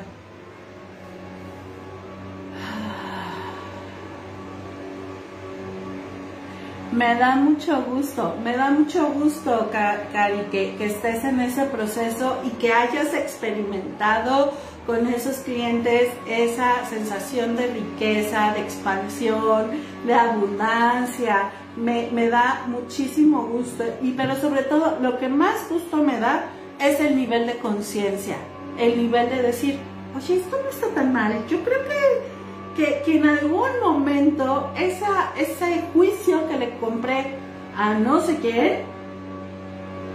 Me 6.91 7.15
da 7.15 7.37
mucho 7.37 7.83
gusto, 7.83 8.35
me 8.43 8.57
da 8.57 8.69
mucho 8.69 9.07
gusto, 9.13 9.69
Cari, 9.71 10.41
que, 10.51 10.75
estés 10.77 11.23
en 11.23 11.39
ese 11.39 11.63
proceso 11.63 12.41
y 12.45 12.49
que 12.57 12.73
hayas 12.73 13.13
experimentado 13.13 14.51
con 14.85 15.07
esos 15.07 15.37
clientes 15.37 16.09
esa 16.27 16.85
sensación 16.89 17.55
de 17.55 17.67
riqueza, 17.67 18.51
de 18.53 18.59
expansión, 18.59 19.71
de 20.05 20.13
abundancia. 20.13 21.51
Me, 21.77 22.09
me 22.11 22.27
da 22.27 22.65
muchísimo 22.67 23.43
gusto, 23.43 23.85
y 24.01 24.11
pero 24.11 24.35
sobre 24.35 24.63
todo 24.63 24.97
lo 25.01 25.17
que 25.17 25.29
más 25.29 25.69
gusto 25.69 25.95
me 25.95 26.19
da 26.19 26.43
es 26.77 26.99
el 26.99 27.15
nivel 27.15 27.47
de 27.47 27.57
conciencia, 27.59 28.35
el 28.77 28.97
nivel 28.97 29.29
de 29.29 29.41
decir, 29.41 29.79
oye, 30.17 30.41
esto 30.41 30.59
no 30.61 30.69
está 30.69 30.87
tan 30.87 31.13
mal, 31.13 31.47
yo 31.47 31.63
creo 31.63 31.79
que 31.85 32.30
que, 32.75 33.03
en 33.05 33.27
algún 33.27 33.79
momento 33.81 34.71
esa, 34.77 35.31
ese 35.37 35.83
juicio 35.93 36.47
que 36.47 36.57
le 36.57 36.77
compré 36.77 37.35
a 37.75 37.93
no 37.93 38.21
sé 38.21 38.37
quién, 38.37 38.81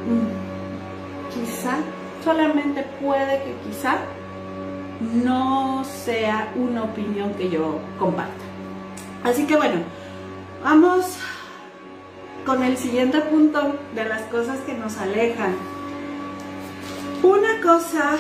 mm, 0.07 1.35
quizá, 1.35 1.77
solamente 2.25 2.85
puede 3.01 3.42
que 3.42 3.55
quizá 3.69 3.99
no 5.01 5.85
sea 5.85 6.53
una 6.57 6.85
opinión 6.85 7.35
que 7.35 7.51
yo 7.51 7.79
comparta. 7.99 8.33
Así 9.25 9.47
que 9.47 9.57
bueno, 9.57 9.81
vamos 10.62 11.19
con 12.45 12.62
el 12.62 12.77
siguiente 12.77 13.21
punto 13.21 13.77
de 13.95 14.05
las 14.05 14.23
cosas 14.23 14.59
que 14.61 14.75
nos 14.75 14.97
alejan. 14.99 15.55
Una 17.23 17.61
cosa 17.61 18.16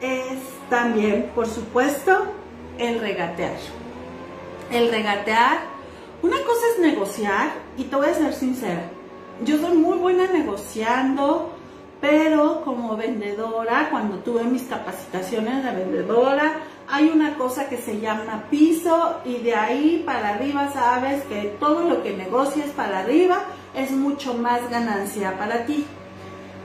es 0.00 0.38
también, 0.70 1.30
por 1.34 1.46
supuesto, 1.46 2.26
el 2.78 3.00
regatear. 3.00 3.56
El 4.70 4.90
regatear, 4.90 5.58
una 6.22 6.38
cosa 6.42 6.60
es 6.74 6.80
negociar, 6.80 7.50
y 7.76 7.84
te 7.84 7.96
voy 7.96 8.08
a 8.08 8.14
ser 8.14 8.32
sincera, 8.34 8.82
yo 9.44 9.58
soy 9.58 9.76
muy 9.76 9.98
buena 9.98 10.26
negociando, 10.32 11.52
pero 12.00 12.62
como 12.64 12.96
vendedora, 12.96 13.88
cuando 13.90 14.18
tuve 14.18 14.44
mis 14.44 14.62
capacitaciones 14.62 15.64
de 15.64 15.72
vendedora, 15.72 16.60
hay 16.88 17.08
una 17.08 17.36
cosa 17.36 17.68
que 17.68 17.76
se 17.76 18.00
llama 18.00 18.44
piso 18.50 19.20
y 19.24 19.38
de 19.38 19.54
ahí 19.54 20.02
para 20.06 20.30
arriba 20.30 20.70
sabes 20.72 21.22
que 21.24 21.56
todo 21.58 21.88
lo 21.88 22.02
que 22.02 22.16
negocies 22.16 22.70
para 22.70 23.00
arriba 23.00 23.44
es 23.74 23.90
mucho 23.90 24.34
más 24.34 24.70
ganancia 24.70 25.36
para 25.36 25.66
ti. 25.66 25.84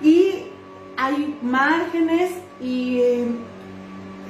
Y 0.04 0.45
hay 0.95 1.38
márgenes 1.41 2.32
y 2.62 3.02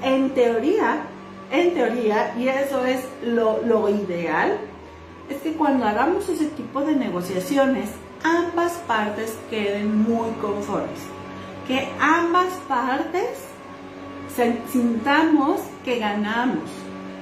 en 0.03 0.29
teoría 0.33 1.03
en 1.51 1.73
teoría, 1.73 2.33
y 2.37 2.47
eso 2.47 2.85
es 2.85 3.01
lo, 3.23 3.89
ideal, 3.89 4.57
es 5.29 5.37
que 5.41 5.53
cuando 5.53 5.85
hagamos 5.85 6.27
ese 6.29 6.47
tipo 6.47 6.81
de 6.81 6.95
negociaciones, 6.95 7.89
ambas 8.23 8.73
partes 8.87 9.37
queden 9.49 10.01
muy 10.03 10.29
conformes. 10.41 10.99
Que 11.67 11.89
ambas 11.99 12.53
partes 12.67 13.29
sintamos 14.71 15.59
que 15.83 15.99
ganamos, 15.99 16.69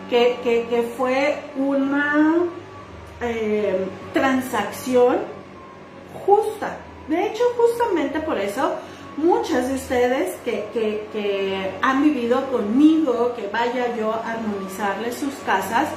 que, 0.10 0.92
fue 0.96 1.40
una 1.56 2.46
eh, 3.22 3.88
transacción 4.14 5.18
justa. 6.26 6.78
De 7.08 7.28
hecho, 7.28 7.44
justamente 7.58 8.20
por 8.20 8.38
eso, 8.38 8.76
muchas 9.24 9.68
de 9.68 9.76
ustedes 9.76 10.36
que, 10.44 11.72
han 11.82 12.04
vivido 12.04 12.46
conmigo, 12.52 13.34
que 13.36 13.48
vaya 13.48 13.96
yo 13.96 14.14
a 14.14 14.32
armonizarles 14.32 15.16
sus 15.16 15.34
casas, 15.46 15.88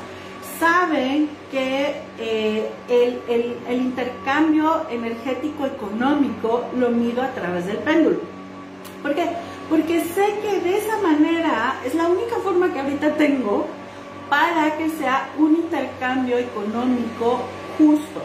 saben 0.59 1.29
que 1.51 1.95
eh, 2.19 2.71
el, 2.89 3.77
intercambio 3.77 4.87
energético 4.91 5.67
económico 5.67 6.65
lo 6.77 6.91
mido 6.91 7.23
a 7.23 7.29
través 7.29 7.67
del 7.67 7.79
péndulo. 7.79 8.21
¿Por 9.03 9.15
qué? 9.15 9.27
Porque 9.69 10.05
sé 10.05 10.27
que 10.43 10.61
de 10.61 10.79
esa 10.79 10.99
manera 10.99 11.81
es 11.85 11.95
la 11.95 12.07
única 12.07 12.37
forma 12.37 12.73
que 12.73 12.81
ahorita 12.81 13.15
tengo 13.15 13.67
para 14.29 14.77
que 14.77 14.89
sea 14.91 15.29
un 15.39 15.57
intercambio 15.57 16.39
económico 16.39 17.41
justo, 17.79 18.21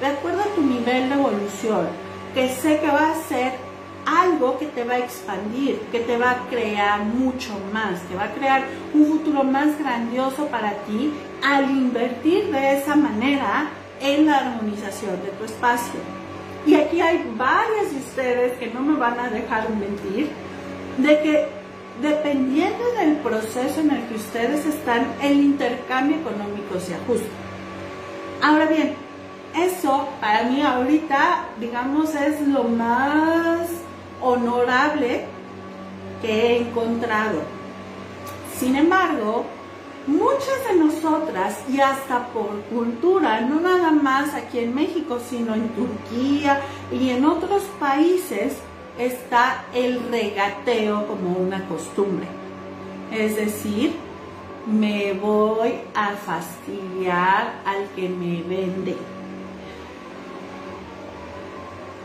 de 0.00 0.06
acuerdo 0.06 0.42
a 0.42 0.54
tu 0.54 0.62
nivel 0.62 1.08
de 1.08 1.14
evolución, 1.14 1.88
que 2.34 2.48
sé 2.48 2.78
que 2.80 2.86
va 2.86 3.10
a 3.10 3.14
ser 3.28 3.69
algo 4.10 4.58
que 4.58 4.66
te 4.66 4.84
va 4.84 4.94
a 4.94 4.98
expandir, 4.98 5.78
que 5.92 6.00
te 6.00 6.16
va 6.16 6.32
a 6.32 6.48
crear 6.48 7.00
mucho 7.04 7.52
más, 7.72 8.00
que 8.08 8.16
va 8.16 8.24
a 8.24 8.32
crear 8.32 8.64
un 8.92 9.06
futuro 9.06 9.44
más 9.44 9.78
grandioso 9.78 10.46
para 10.46 10.72
ti 10.84 11.12
al 11.42 11.70
invertir 11.70 12.50
de 12.50 12.78
esa 12.78 12.96
manera 12.96 13.70
en 14.00 14.26
la 14.26 14.38
armonización 14.38 15.22
de 15.22 15.30
tu 15.30 15.44
espacio. 15.44 16.00
Y 16.66 16.74
aquí 16.74 17.00
hay 17.00 17.24
varias 17.36 17.92
de 17.92 17.98
ustedes 17.98 18.58
que 18.58 18.66
no 18.68 18.80
me 18.80 18.98
van 18.98 19.18
a 19.18 19.30
dejar 19.30 19.70
mentir, 19.70 20.28
de 20.98 21.22
que 21.22 21.48
dependiendo 22.02 22.84
del 22.98 23.16
proceso 23.16 23.80
en 23.80 23.90
el 23.90 24.02
que 24.08 24.14
ustedes 24.14 24.66
están, 24.66 25.06
el 25.22 25.40
intercambio 25.40 26.16
económico 26.16 26.80
se 26.80 26.94
ajusta. 26.94 27.28
Ahora 28.42 28.66
bien, 28.66 28.94
eso 29.54 30.08
para 30.20 30.44
mí 30.44 30.62
ahorita, 30.62 31.44
digamos, 31.58 32.14
es 32.14 32.40
lo 32.46 32.64
más 32.64 33.68
honorable 34.20 35.24
que 36.22 36.32
he 36.32 36.56
encontrado. 36.58 37.40
Sin 38.58 38.76
embargo, 38.76 39.44
muchas 40.06 40.68
de 40.68 40.76
nosotras, 40.76 41.58
y 41.68 41.80
hasta 41.80 42.26
por 42.28 42.60
cultura, 42.64 43.40
no 43.40 43.60
nada 43.60 43.90
más 43.90 44.34
aquí 44.34 44.58
en 44.58 44.74
México, 44.74 45.18
sino 45.28 45.54
en 45.54 45.68
Turquía 45.70 46.60
y 46.92 47.10
en 47.10 47.24
otros 47.24 47.62
países, 47.78 48.58
está 48.98 49.64
el 49.74 50.00
regateo 50.10 51.06
como 51.06 51.38
una 51.38 51.66
costumbre. 51.68 52.26
Es 53.12 53.36
decir, 53.36 53.94
me 54.66 55.14
voy 55.14 55.72
a 55.94 56.10
fastidiar 56.10 57.54
al 57.64 57.88
que 57.96 58.08
me 58.08 58.42
vende 58.42 58.96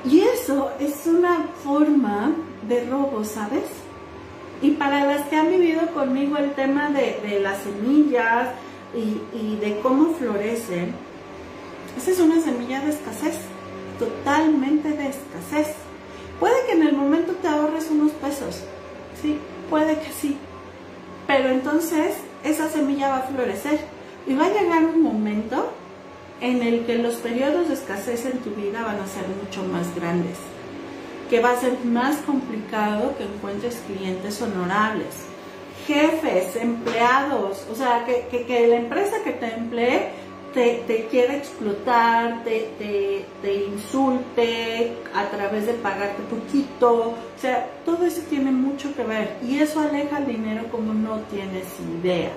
y 0.10 0.22
eso 0.22 0.72
es 0.80 1.08
una 1.08 1.48
forma 1.64 2.32
de 2.68 2.86
robo, 2.86 3.24
¿sabes? 3.24 3.64
Y 4.62 4.72
para 4.72 5.06
las 5.06 5.28
que 5.28 5.36
han 5.36 5.50
vivido 5.50 5.88
conmigo 5.94 6.38
el 6.38 6.54
tema 6.54 6.90
de, 6.90 7.40
las 7.42 7.64
semillas 7.64 8.50
y, 8.94 9.56
de 9.58 9.80
cómo 9.82 10.14
florecen, 10.14 10.94
esa 11.98 12.12
es 12.12 12.20
una 12.20 12.40
semilla 12.40 12.82
de 12.82 12.92
escasez, 12.92 13.36
totalmente 14.00 14.90
de 14.90 15.10
escasez. 15.10 15.76
Puede 16.40 16.66
que 16.68 16.74
en 16.74 16.84
el 16.84 16.94
momento 16.94 17.34
te 17.34 17.48
ahorres 17.48 17.90
unos 17.90 18.12
pesos, 18.14 18.62
sí, 19.22 19.38
puede 19.70 20.00
que 20.00 20.12
sí, 20.12 20.38
pero 21.26 21.50
entonces 21.50 22.16
esa 22.44 22.70
semilla 22.70 23.10
va 23.10 23.18
a 23.18 23.22
florecer 23.24 23.80
y 24.28 24.36
va 24.36 24.46
a 24.46 24.54
llegar 24.54 24.86
un 24.86 25.02
momento 25.02 25.72
en 26.42 26.62
el 26.62 26.86
que 26.86 26.98
los 26.98 27.16
periodos 27.16 27.70
de 27.70 27.76
escasez 27.76 28.26
en 28.26 28.40
tu 28.40 28.52
vida 28.52 28.84
van 28.84 29.00
a 29.00 29.08
ser 29.08 29.24
mucho 29.44 29.64
más 29.64 29.94
grandes, 29.96 30.38
que 31.30 31.40
va 31.40 31.52
a 31.52 31.60
ser 31.60 31.78
más 31.84 32.18
complicado 32.18 33.16
que 33.18 33.24
encuentres 33.24 33.82
clientes 33.88 34.42
honorables, 34.42 35.26
jefes, 35.88 36.56
empleados, 36.56 37.66
o 37.72 37.76
sea, 37.76 38.06
que, 38.06 38.68
la 38.68 38.76
empresa 38.76 39.18
que 39.24 39.32
te 39.32 39.54
emplee 39.54 40.10
te, 40.54 40.84
te 40.88 41.08
quiere 41.08 41.38
explotar, 41.38 42.44
te, 42.44 42.70
te, 42.80 43.26
te, 43.42 43.66
insulte 43.66 44.94
a 45.14 45.26
través 45.26 45.68
de 45.68 45.74
pagarte 45.74 46.24
poquito, 46.24 47.10
o 47.10 47.40
sea, 47.40 47.70
todo 47.84 48.06
eso 48.06 48.22
tiene 48.30 48.52
mucho 48.52 48.96
que 48.96 49.04
ver 49.04 49.36
y 49.46 49.60
eso 49.60 49.82
aleja 49.82 50.20
el 50.20 50.28
dinero 50.28 50.64
como 50.72 50.94
no 50.94 51.20
tienes 51.30 51.66
idea, 52.02 52.32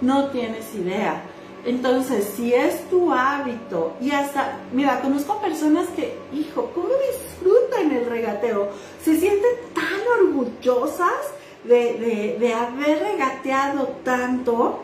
no 0.00 0.28
tienes 0.28 0.74
idea. 0.74 1.22
Entonces, 1.64 2.32
si 2.36 2.54
es 2.54 2.88
tu 2.88 3.12
hábito, 3.12 3.94
y 4.00 4.10
hasta, 4.12 4.58
mira, 4.72 5.00
conozco 5.00 5.40
personas 5.40 5.88
que, 5.90 6.16
hijo, 6.32 6.70
¿cómo 6.74 6.88
disfrutan 6.88 7.92
el 7.92 8.06
regateo? 8.06 8.70
Se 9.04 9.18
sienten 9.18 9.50
tan 9.74 10.00
orgullosas 10.20 11.34
de, 11.64 12.36
de, 12.38 12.54
haber 12.54 13.00
regateado 13.00 13.88
tanto, 14.02 14.80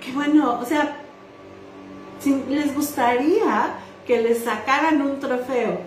que 0.00 0.12
bueno, 0.12 0.60
o 0.60 0.64
sea, 0.64 0.96
si 2.20 2.44
les 2.48 2.72
gustaría 2.72 3.74
que 4.06 4.22
les 4.22 4.44
sacaran 4.44 5.02
un 5.02 5.18
trofeo. 5.18 5.80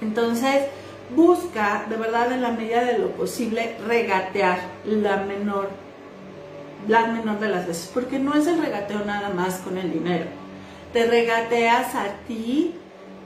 Entonces, 0.00 0.62
busca, 1.14 1.84
de 1.90 1.96
verdad, 1.96 2.32
en 2.32 2.40
la 2.40 2.52
medida 2.52 2.84
de 2.84 2.98
lo 2.98 3.10
posible, 3.10 3.76
regatear 3.86 4.60
la 4.86 5.18
menor 5.18 5.68
la 6.88 7.06
menor 7.06 7.38
de 7.38 7.48
las 7.48 7.66
veces, 7.66 7.90
porque 7.92 8.18
no 8.18 8.34
es 8.34 8.46
el 8.46 8.60
regateo 8.60 9.04
nada 9.04 9.30
más 9.30 9.58
con 9.58 9.78
el 9.78 9.92
dinero. 9.92 10.24
Te 10.92 11.06
regateas 11.06 11.94
a 11.94 12.06
ti 12.26 12.74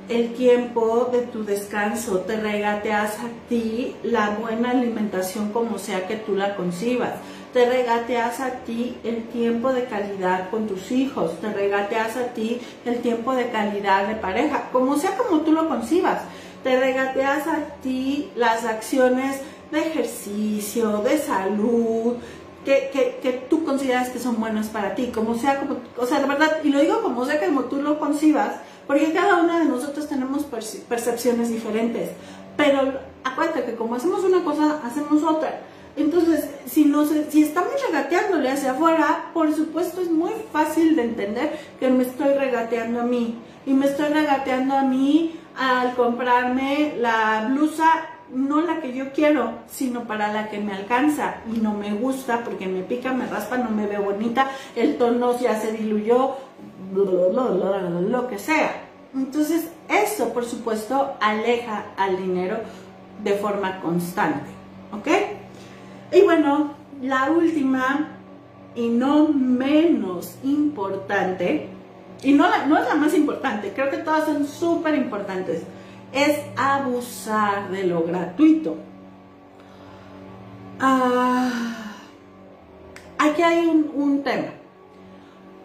el 0.08 0.34
tiempo 0.34 1.08
de 1.12 1.22
tu 1.22 1.44
descanso, 1.44 2.20
te 2.20 2.38
regateas 2.38 3.18
a 3.20 3.48
ti 3.48 3.94
la 4.02 4.30
buena 4.30 4.70
alimentación 4.70 5.52
como 5.52 5.78
sea 5.78 6.08
que 6.08 6.16
tú 6.16 6.34
la 6.34 6.56
concibas, 6.56 7.12
te 7.52 7.68
regateas 7.68 8.40
a 8.40 8.50
ti 8.64 8.96
el 9.04 9.28
tiempo 9.28 9.72
de 9.72 9.84
calidad 9.84 10.50
con 10.50 10.66
tus 10.66 10.90
hijos, 10.90 11.40
te 11.40 11.52
regateas 11.52 12.16
a 12.16 12.26
ti 12.34 12.60
el 12.84 13.00
tiempo 13.00 13.34
de 13.34 13.50
calidad 13.50 14.08
de 14.08 14.16
pareja, 14.16 14.70
como 14.72 14.98
sea 14.98 15.16
como 15.16 15.42
tú 15.42 15.52
lo 15.52 15.68
concibas, 15.68 16.22
te 16.64 16.78
regateas 16.78 17.46
a 17.46 17.58
ti 17.82 18.30
las 18.34 18.64
acciones 18.64 19.40
de 19.70 19.80
ejercicio, 19.80 20.98
de 20.98 21.18
salud, 21.18 22.16
que, 22.64 23.18
que, 23.20 23.32
tú 23.50 23.64
consideras 23.64 24.10
que 24.10 24.18
son 24.18 24.38
buenas 24.38 24.68
para 24.68 24.94
ti, 24.94 25.10
como 25.12 25.36
sea, 25.36 25.58
como, 25.58 25.78
o 25.96 26.06
sea, 26.06 26.20
de 26.20 26.26
verdad, 26.26 26.58
y 26.62 26.68
lo 26.68 26.80
digo 26.80 27.02
como 27.02 27.24
sea 27.24 27.44
como 27.44 27.62
tú 27.62 27.82
lo 27.82 27.98
concibas, 27.98 28.56
porque 28.86 29.12
cada 29.12 29.42
una 29.42 29.58
de 29.58 29.64
nosotros 29.64 30.08
tenemos 30.08 30.44
percepciones 30.88 31.50
diferentes, 31.50 32.10
pero 32.56 33.00
acuérdate 33.24 33.64
que 33.64 33.74
como 33.74 33.96
hacemos 33.96 34.24
una 34.24 34.44
cosa, 34.44 34.80
hacemos 34.84 35.22
otra. 35.22 35.60
Entonces, 35.96 36.48
si, 36.66 36.86
nos, 36.86 37.10
si 37.28 37.42
estamos 37.42 37.72
regateándole 37.86 38.50
hacia 38.50 38.72
afuera, 38.72 39.30
por 39.34 39.52
supuesto 39.54 40.00
es 40.00 40.10
muy 40.10 40.32
fácil 40.52 40.96
de 40.96 41.02
entender 41.02 41.58
que 41.78 41.90
me 41.90 42.04
estoy 42.04 42.32
regateando 42.34 43.00
a 43.00 43.04
mí. 43.04 43.38
Y 43.66 43.74
me 43.74 43.86
estoy 43.86 44.08
regateando 44.08 44.74
a 44.74 44.82
mí 44.82 45.38
al 45.56 45.94
comprarme 45.94 46.94
la 46.98 47.48
blusa 47.50 48.06
no 48.32 48.62
la 48.62 48.80
que 48.80 48.94
yo 48.94 49.12
quiero, 49.12 49.52
sino 49.68 50.04
para 50.04 50.32
la 50.32 50.48
que 50.48 50.58
me 50.58 50.72
alcanza 50.72 51.36
y 51.52 51.58
no 51.58 51.74
me 51.74 51.92
gusta 51.92 52.42
porque 52.44 52.66
me 52.66 52.82
pica, 52.82 53.12
me 53.12 53.26
raspa, 53.26 53.58
no 53.58 53.70
me 53.70 53.86
ve 53.86 53.98
bonita, 53.98 54.50
el 54.74 54.96
tono 54.96 55.38
ya 55.38 55.60
se 55.60 55.72
diluyó, 55.72 56.36
lo 56.94 58.28
que 58.28 58.38
sea. 58.38 58.88
Entonces, 59.14 59.68
eso, 59.88 60.32
por 60.32 60.44
supuesto, 60.44 61.14
aleja 61.20 61.86
al 61.96 62.16
dinero 62.16 62.58
de 63.22 63.34
forma 63.34 63.80
constante, 63.80 64.50
¿ok? 64.92 65.08
Y 66.12 66.22
bueno, 66.22 66.72
la 67.02 67.30
última 67.30 68.08
y 68.74 68.88
no 68.88 69.28
menos 69.28 70.36
importante, 70.42 71.68
y 72.22 72.32
no, 72.32 72.46
no 72.66 72.78
es 72.78 72.88
la 72.88 72.94
más 72.94 73.14
importante, 73.14 73.72
creo 73.74 73.90
que 73.90 73.98
todas 73.98 74.24
son 74.24 74.46
súper 74.46 74.94
importantes, 74.94 75.64
es 76.12 76.38
abusar 76.56 77.70
de 77.70 77.84
lo 77.84 78.02
gratuito. 78.02 78.76
Ah, 80.80 81.94
aquí 83.18 83.42
hay 83.42 83.66
un, 83.66 84.22
tema. 84.22 84.48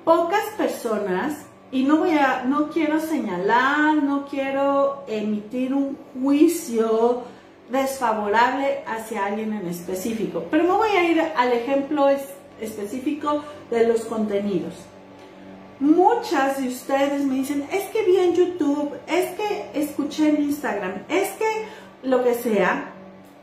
Pocas 0.03 0.45
personas, 0.57 1.45
y 1.71 1.83
no 1.83 1.97
voy 1.97 2.11
a, 2.11 2.43
no 2.45 2.69
quiero 2.69 2.99
señalar, 2.99 3.95
no 3.95 4.25
quiero 4.25 5.03
emitir 5.07 5.73
un 5.73 5.97
juicio 6.21 7.23
desfavorable 7.69 8.83
hacia 8.87 9.25
alguien 9.25 9.53
en 9.53 9.67
específico, 9.67 10.45
pero 10.49 10.63
me 10.63 10.71
voy 10.71 10.89
a 10.91 11.03
ir 11.03 11.21
al 11.35 11.51
ejemplo 11.51 12.07
específico 12.61 13.43
de 13.69 13.87
los 13.87 14.05
contenidos 14.05 14.73
muchas 15.79 16.61
de 16.61 16.67
ustedes 16.67 17.23
me 17.23 17.35
dicen, 17.35 17.67
es 17.71 17.83
que 17.85 18.03
vi 18.03 18.17
en 18.17 18.33
YouTube, 18.33 18.93
es 19.07 19.31
que 19.31 19.69
escuché 19.73 20.29
en 20.29 20.43
Instagram, 20.43 21.03
es 21.09 21.29
que 21.31 21.65
lo 22.03 22.23
que 22.23 22.33
sea, 22.33 22.93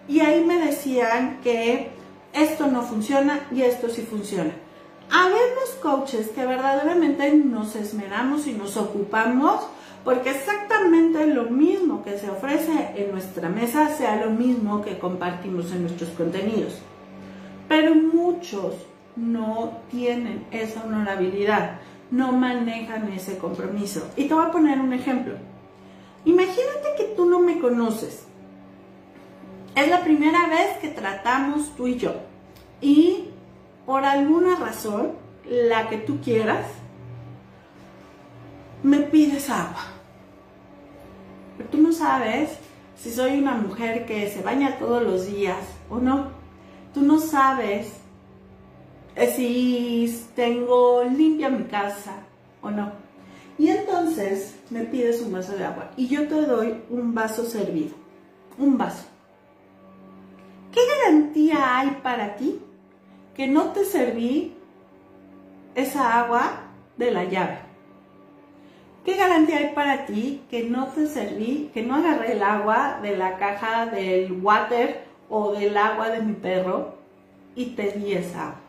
y 0.09 0.21
ahí 0.21 0.45
me 0.45 0.59
decían 0.59 1.41
que 1.43 1.91
esto 2.33 2.67
no 2.67 2.83
funciona 2.83 3.41
y 3.53 3.63
esto 3.63 3.89
sí 3.89 4.03
funciona. 4.03 4.53
Habemos 5.11 5.71
coaches 5.83 6.29
que 6.29 6.45
verdaderamente 6.47 7.33
nos 7.35 7.77
esmeramos 7.77 8.47
y 8.47 8.53
nos 8.53 8.77
ocupamos 8.77 9.67
porque 10.05 10.31
exactamente 10.31 11.27
lo 11.27 11.45
mismo 11.45 12.05
que 12.05 12.19
se 12.19 12.29
ofrece 12.29 12.93
en 12.97 13.13
nuestra 13.13 13.49
mesa 13.49 13.89
sea 13.97 14.17
lo 14.17 14.31
mismo 14.31 14.83
que 14.83 14.99
compartimos 14.99 15.73
en 15.73 15.83
nuestros 15.83 16.11
contenidos. 16.11 16.79
Pero 17.69 17.95
muchos 17.95 18.75
no 19.17 19.79
tienen 19.91 20.47
esa 20.51 20.85
honorabilidad, 20.85 21.79
no 22.15 22.31
manejan 22.31 23.13
ese 23.13 23.39
compromiso. 23.39 24.09
Y 24.17 24.29
te 24.29 24.35
voy 24.35 24.47
a 24.47 24.53
poner 24.53 24.79
un 24.81 24.93
ejemplo. 24.93 25.35
Imagínate 26.25 26.95
que 26.97 27.13
tú 27.17 27.27
no 27.27 27.41
me 27.41 27.59
conoces. 27.59 28.25
Es 29.75 29.89
la 29.89 30.05
primera 30.05 30.47
vez 30.47 30.79
que 30.81 30.89
tratamos 30.91 31.75
tú 31.75 31.89
y 31.89 31.97
yo. 31.97 32.15
Y 32.81 33.31
por 33.85 34.05
alguna 34.05 34.55
razón, 34.55 35.15
la 35.51 35.89
que 35.89 35.99
tú 35.99 36.21
quieras, 36.21 36.67
me 38.85 39.01
pides 39.01 39.51
agua. 39.51 39.85
Pero 41.59 41.69
tú 41.69 41.79
no 41.79 41.93
sabes 41.93 42.51
si 42.97 43.11
soy 43.11 43.41
una 43.41 43.57
mujer 43.57 44.07
que 44.07 44.31
se 44.31 44.41
baña 44.41 44.79
todos 44.79 45.03
los 45.03 45.27
días 45.27 45.59
o 45.91 45.99
no. 45.99 46.29
Tú 46.95 47.03
no 47.03 47.19
sabes 47.19 48.04
si 49.17 50.25
tengo 50.35 51.05
limpia 51.05 51.49
mi 51.49 51.65
casa 51.65 52.17
o 52.63 52.71
no. 52.71 52.93
Y 53.57 53.69
entonces 53.69 54.59
me 54.71 54.85
pides 54.85 55.23
un 55.23 55.33
vaso 55.33 55.57
de 55.57 55.65
agua 55.65 55.91
y 55.97 56.09
yo 56.09 56.27
te 56.27 56.43
doy 56.43 56.83
un 56.91 57.15
vaso 57.15 57.45
servido, 57.45 57.95
un 58.59 58.77
vaso. 58.77 59.07
¿Qué 60.73 60.81
garantía 60.87 61.79
hay 61.79 61.91
para 62.03 62.35
ti 62.35 62.61
que 63.35 63.47
no 63.47 63.71
te 63.73 63.85
serví 63.85 64.55
esa 65.77 66.21
agua 66.21 66.65
de 66.97 67.13
la 67.13 67.25
llave? 67.25 67.59
¿Qué 69.05 69.17
garantía 69.17 69.59
hay 69.59 69.73
para 69.75 70.07
ti 70.07 70.43
que 70.51 70.65
no 70.65 70.89
te 70.89 71.07
serví, 71.07 71.71
que 71.73 71.83
no 71.83 71.97
agarré 71.97 72.33
el 72.33 72.43
agua 72.43 72.99
de 73.03 73.17
la 73.17 73.37
caja 73.37 73.87
del 73.87 74.33
water 74.43 75.05
o 75.29 75.53
del 75.53 75.77
agua 75.77 76.09
de 76.09 76.23
mi 76.23 76.33
perro 76.33 76.95
y 77.55 77.67
te 77.67 77.93
di 77.93 78.15
esa 78.15 78.49
agua? 78.49 78.64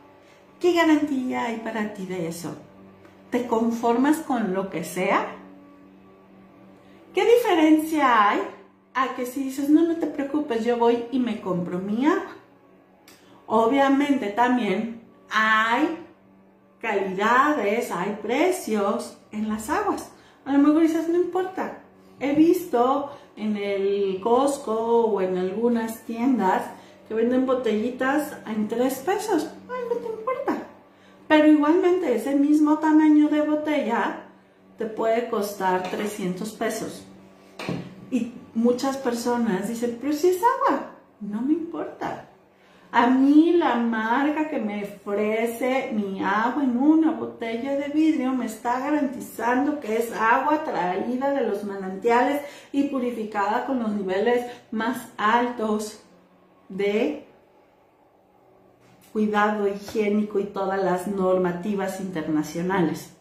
¿Qué 0.59 0.73
garantía 0.73 1.45
hay 1.45 1.57
para 1.57 1.93
ti 1.93 2.05
de 2.05 2.27
eso? 2.27 2.55
¿Te 3.29 3.47
conformas 3.47 4.17
con 4.17 4.53
lo 4.53 4.69
que 4.69 4.83
sea? 4.83 5.35
¿Qué 7.13 7.25
diferencia 7.25 8.29
hay 8.29 8.41
a 8.93 9.15
que 9.15 9.25
si 9.25 9.43
dices, 9.43 9.69
no, 9.69 9.83
no 9.83 9.97
te 9.97 10.07
preocupes, 10.07 10.63
yo 10.63 10.77
voy 10.77 11.05
y 11.11 11.19
me 11.19 11.41
compro 11.41 11.79
mi 11.79 12.05
agua? 12.05 12.35
Obviamente 13.47 14.27
también 14.27 15.01
hay 15.29 15.97
calidades, 16.79 17.91
hay 17.91 18.17
precios 18.21 19.17
en 19.31 19.49
las 19.49 19.69
aguas. 19.69 20.11
A 20.45 20.53
lo 20.53 20.59
mejor 20.59 20.81
dices, 20.81 21.09
no 21.09 21.15
importa. 21.15 21.79
He 22.19 22.33
visto 22.33 23.11
en 23.35 23.57
el 23.57 24.19
Costco 24.21 25.05
o 25.05 25.21
en 25.21 25.37
algunas 25.37 26.01
tiendas 26.05 26.63
que 27.07 27.13
venden 27.13 27.45
botellitas 27.45 28.37
en 28.47 28.67
tres 28.67 28.99
pesos. 28.99 29.49
Ay, 29.69 29.83
no 29.89 29.95
te 29.95 30.07
importa. 30.07 30.67
Pero 31.27 31.47
igualmente 31.47 32.15
ese 32.15 32.35
mismo 32.35 32.77
tamaño 32.77 33.29
de 33.29 33.41
botella 33.41 34.25
te 34.77 34.85
puede 34.85 35.29
costar 35.29 35.83
300 35.83 36.51
pesos. 36.53 37.05
Y 38.11 38.33
muchas 38.53 38.97
personas 38.97 39.67
dicen, 39.67 39.97
pero 39.99 40.13
si 40.13 40.29
es 40.29 40.37
agua, 40.37 40.91
no 41.19 41.41
me 41.41 41.53
importa. 41.53 42.29
A 42.91 43.07
mí 43.07 43.51
la 43.51 43.75
marca 43.75 44.47
que 44.47 44.57
me 44.57 44.83
ofrece 44.85 45.91
mi 45.91 46.23
agua 46.23 46.63
en 46.63 46.77
una 46.77 47.11
botella 47.11 47.75
de 47.75 47.89
vidrio 47.89 48.31
me 48.31 48.45
está 48.45 48.79
garantizando 48.79 49.81
que 49.81 49.97
es 49.97 50.13
agua 50.13 50.63
traída 50.63 51.31
de 51.31 51.45
los 51.45 51.65
manantiales 51.65 52.41
y 52.71 52.83
purificada 52.83 53.65
con 53.65 53.79
los 53.79 53.91
niveles 53.91 54.45
más 54.71 55.09
altos 55.17 56.03
de 56.69 57.24
cuidado 59.15 59.65
higiénico 59.69 60.41
y 60.41 60.43
todas 60.43 60.83
las 60.83 61.07
normativas 61.07 62.01
internacionales. 62.01 63.13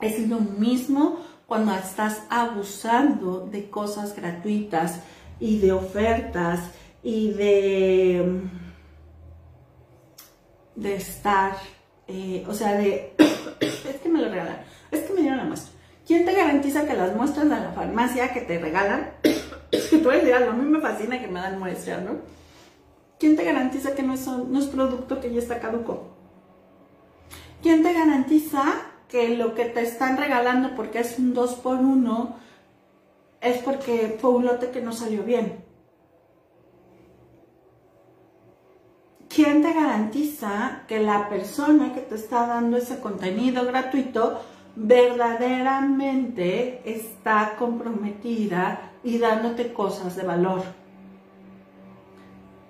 Es 0.00 0.26
lo 0.26 0.40
mismo 0.40 1.18
cuando 1.46 1.74
estás 1.74 2.22
abusando 2.30 3.40
de 3.40 3.68
cosas 3.68 4.16
gratuitas 4.16 5.00
y 5.38 5.58
de 5.58 5.72
ofertas 5.72 6.70
y 7.02 7.32
de, 7.32 8.40
de 10.76 10.96
estar, 10.96 11.58
eh, 12.06 12.46
o 12.48 12.54
sea, 12.54 12.78
de, 12.78 13.14
es 13.60 13.96
que 14.02 14.08
me 14.08 14.22
lo 14.22 14.30
regalan, 14.30 14.62
es 14.90 15.00
que 15.02 15.12
me 15.12 15.20
dieron 15.20 15.36
la 15.40 15.44
muestra. 15.44 15.72
¿Quién 16.06 16.24
te 16.24 16.32
garantiza 16.32 16.86
que 16.86 16.94
las 16.94 17.14
muestras 17.14 17.44
de 17.44 17.50
la 17.50 17.72
farmacia 17.72 18.32
que 18.32 18.40
te 18.40 18.58
regalan, 18.58 19.10
que 19.20 19.98
tú 19.98 20.10
eres 20.10 20.48
a 20.48 20.52
mí 20.52 20.64
me 20.64 20.80
fascina 20.80 21.20
que 21.20 21.28
me 21.28 21.40
dan 21.40 21.58
muestras, 21.58 22.02
¿no? 22.02 22.37
¿Quién 23.18 23.36
te 23.36 23.44
garantiza 23.44 23.94
que 23.96 24.04
no 24.04 24.14
es, 24.14 24.28
producto 24.66 25.20
que 25.20 25.32
ya 25.32 25.40
está 25.40 25.58
caduco? 25.58 26.06
¿Quién 27.62 27.82
te 27.82 27.92
garantiza 27.92 28.62
que 29.08 29.36
lo 29.36 29.56
que 29.56 29.64
te 29.64 29.82
están 29.82 30.16
regalando 30.16 30.76
porque 30.76 31.00
es 31.00 31.18
un 31.18 31.34
2 31.34 31.54
por 31.56 31.78
1 31.78 32.36
es 33.40 33.60
porque 33.62 34.16
fue 34.20 34.30
un 34.30 34.46
lote 34.46 34.70
que 34.70 34.80
no 34.80 34.92
salió 34.92 35.24
bien? 35.24 35.64
¿Quién 39.28 39.62
te 39.62 39.72
garantiza 39.72 40.82
que 40.86 41.00
la 41.00 41.28
persona 41.28 41.92
que 41.94 42.02
te 42.02 42.14
está 42.14 42.46
dando 42.46 42.76
ese 42.76 43.00
contenido 43.00 43.66
gratuito 43.66 44.40
verdaderamente 44.76 46.82
está 46.84 47.56
comprometida 47.58 48.92
y 49.02 49.18
dándote 49.18 49.72
cosas 49.72 50.14
de 50.14 50.22
valor? 50.22 50.62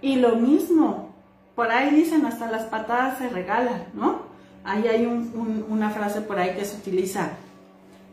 Y 0.01 0.17
lo 0.17 0.37
mismo, 0.37 1.15
por 1.55 1.71
ahí 1.71 1.95
dicen 1.95 2.25
hasta 2.25 2.51
las 2.51 2.65
patadas 2.65 3.19
se 3.19 3.29
regalan, 3.29 3.87
¿no? 3.95 4.29
Ahí 4.65 4.87
hay 4.87 5.07
una 5.07 5.91
frase 5.91 6.21
por 6.21 6.39
ahí 6.39 6.55
que 6.55 6.65
se 6.65 6.77
utiliza. 6.77 7.31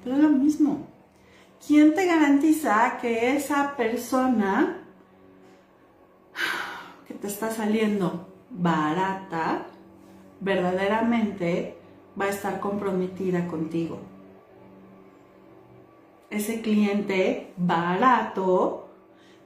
Pero 0.04 0.16
es 0.16 0.22
lo 0.22 0.30
mismo. 0.30 0.88
¿Quién 1.66 1.94
te 1.94 2.06
garantiza 2.06 2.98
que 3.02 3.36
esa 3.36 3.76
persona 3.76 4.78
que 7.08 7.14
te 7.14 7.28
está 7.28 7.52
saliendo 7.52 8.28
barata, 8.50 9.66
verdaderamente 10.40 11.78
va 12.20 12.26
a 12.26 12.30
estar 12.30 12.60
comprometida 12.60 13.48
contigo? 13.48 14.00
Ese 16.30 16.62
cliente 16.62 17.54
barato 17.58 18.85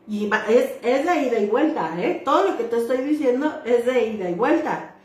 y 0.10 0.28
es, 0.50 0.72
es 0.82 1.06
de 1.06 1.22
ida 1.28 1.40
y 1.40 1.46
vuelta, 1.46 1.94
¿eh? 2.02 2.24
Todo 2.26 2.50
lo 2.50 2.58
que 2.58 2.64
te 2.64 2.78
estoy 2.78 2.98
diciendo 2.98 3.62
es 3.64 3.86
de 3.86 4.08
ida 4.08 4.28
y 4.28 4.34
vuelta. 4.34 4.96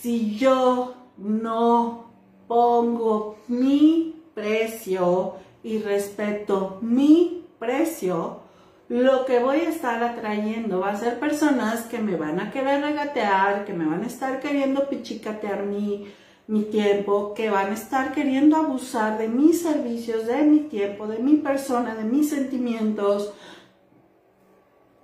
Si 0.00 0.36
yo 0.36 0.94
no 1.18 2.10
pongo 2.48 3.36
mi 3.46 4.16
precio 4.34 5.34
y 5.62 5.78
respeto 5.78 6.78
mi 6.80 7.46
precio, 7.60 8.40
lo 8.88 9.24
que 9.24 9.38
voy 9.38 9.58
a 9.58 9.68
estar 9.68 10.02
atrayendo 10.02 10.80
va 10.80 10.90
a 10.90 10.96
ser 10.96 11.20
personas 11.20 11.82
que 11.82 11.98
me 11.98 12.16
van 12.16 12.40
a 12.40 12.50
querer 12.50 12.82
regatear, 12.82 13.64
que 13.64 13.72
me 13.72 13.86
van 13.86 14.02
a 14.02 14.08
estar 14.08 14.40
queriendo 14.40 14.88
pichicatear 14.88 15.62
mi, 15.62 16.08
mi 16.48 16.62
tiempo, 16.64 17.34
que 17.34 17.50
van 17.50 17.70
a 17.70 17.74
estar 17.74 18.12
queriendo 18.12 18.56
abusar 18.56 19.16
de 19.16 19.28
mis 19.28 19.62
servicios, 19.62 20.26
de 20.26 20.42
mi 20.42 20.58
tiempo, 20.60 21.06
de 21.06 21.20
mi 21.20 21.36
persona, 21.36 21.94
de 21.94 22.02
mis 22.02 22.30
sentimientos, 22.30 23.32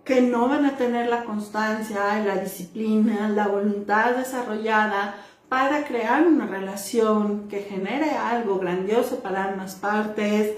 que 0.06 0.22
no 0.22 0.48
van 0.48 0.64
a 0.64 0.76
tener 0.76 1.08
la 1.08 1.24
constancia, 1.24 2.22
la 2.24 2.36
disciplina, 2.36 3.28
la 3.28 3.48
voluntad 3.48 4.14
desarrollada 4.14 5.16
para 5.48 5.84
crear 5.84 6.24
una 6.24 6.46
relación 6.46 7.48
que 7.48 7.62
genere 7.62 8.10
algo 8.10 8.60
grandioso 8.60 9.18
para 9.18 9.46
ambas 9.46 9.74
partes, 9.74 10.54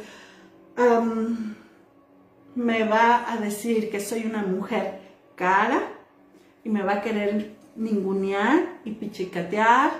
me 2.55 2.85
va 2.85 3.33
a 3.33 3.39
decir 3.39 3.91
que 3.91 4.01
soy 4.01 4.27
una 4.27 4.43
mujer 4.43 5.01
cara 5.35 5.81
y 6.63 6.69
me 6.69 6.83
va 6.83 6.95
a 6.97 7.01
querer 7.01 7.55
ningunear 7.75 8.81
y 8.85 8.91
pichicatear 8.91 9.93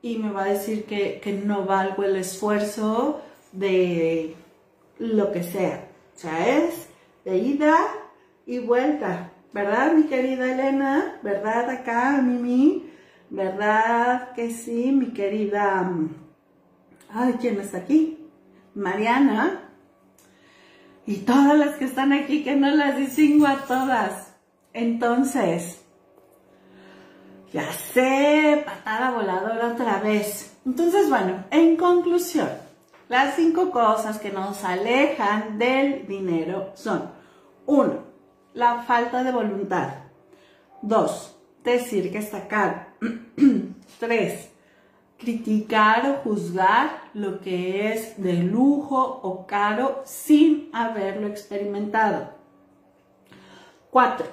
y 0.00 0.18
me 0.18 0.30
va 0.30 0.44
a 0.44 0.48
decir 0.48 0.84
que, 0.84 1.18
que 1.20 1.32
no 1.32 1.64
valgo 1.64 2.04
el 2.04 2.14
esfuerzo 2.14 3.20
de 3.50 4.36
lo 5.00 5.32
que 5.32 5.42
sea. 5.42 5.88
O 6.14 6.18
sea, 6.18 6.58
es 6.58 6.86
de 7.24 7.38
ida 7.38 8.05
y 8.46 8.60
vuelta, 8.60 9.32
¿verdad, 9.52 9.92
mi 9.92 10.04
querida 10.04 10.52
Elena? 10.52 11.18
¿Verdad 11.22 11.68
acá, 11.68 12.22
Mimi? 12.22 12.88
¿Verdad 13.28 14.32
que 14.34 14.52
sí, 14.52 14.92
mi 14.92 15.06
querida... 15.06 15.90
Ay, 17.10 17.34
¿quién 17.40 17.60
está 17.60 17.78
aquí? 17.78 18.24
Mariana. 18.74 19.72
Y 21.06 21.18
todas 21.18 21.58
las 21.58 21.74
que 21.74 21.86
están 21.86 22.12
aquí, 22.12 22.44
que 22.44 22.54
no 22.54 22.70
las 22.70 22.96
distingo 22.96 23.48
a 23.48 23.64
todas. 23.66 24.32
Entonces, 24.72 25.84
ya 27.52 27.72
sé, 27.72 28.62
patada 28.64 29.10
voladora 29.10 29.72
otra 29.72 29.98
vez. 29.98 30.56
Entonces, 30.64 31.08
bueno, 31.08 31.44
en 31.50 31.76
conclusión, 31.76 32.48
las 33.08 33.34
cinco 33.34 33.72
cosas 33.72 34.18
que 34.18 34.30
nos 34.30 34.62
alejan 34.62 35.58
del 35.58 36.06
dinero 36.06 36.70
son, 36.74 37.10
uno, 37.66 38.05
la 38.56 38.82
falta 38.82 39.22
de 39.22 39.32
voluntad. 39.32 39.90
Dos, 40.80 41.36
decir 41.62 42.10
que 42.10 42.26
caro. 42.48 42.86
Tres, 44.00 44.50
criticar 45.18 46.08
o 46.08 46.14
juzgar 46.22 47.10
lo 47.12 47.40
que 47.40 47.92
es 47.92 48.20
de 48.20 48.32
lujo 48.32 49.20
o 49.22 49.46
caro 49.46 50.02
sin 50.06 50.70
haberlo 50.72 51.26
experimentado. 51.26 52.30
Cuatro, 53.90 54.26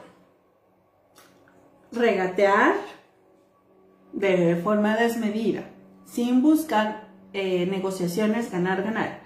regatear 1.92 2.76
de 4.14 4.56
forma 4.64 4.96
desmedida, 4.96 5.66
sin 6.06 6.42
buscar 6.42 7.10
eh, 7.34 7.66
negociaciones 7.66 8.50
ganar, 8.50 8.84
ganar. 8.84 9.20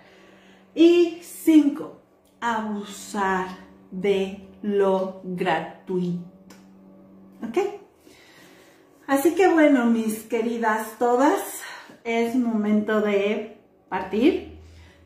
Y 0.73 1.19
cinco, 1.21 2.01
abusar 2.39 3.47
de 3.91 4.46
lo 4.61 5.21
gratuito. 5.23 6.25
¿Ok? 7.47 7.57
Así 9.07 9.35
que 9.35 9.47
bueno, 9.47 9.85
mis 9.85 10.23
queridas 10.23 10.97
todas, 10.99 11.61
es 12.03 12.35
momento 12.35 13.01
de 13.01 13.57
partir. 13.89 14.59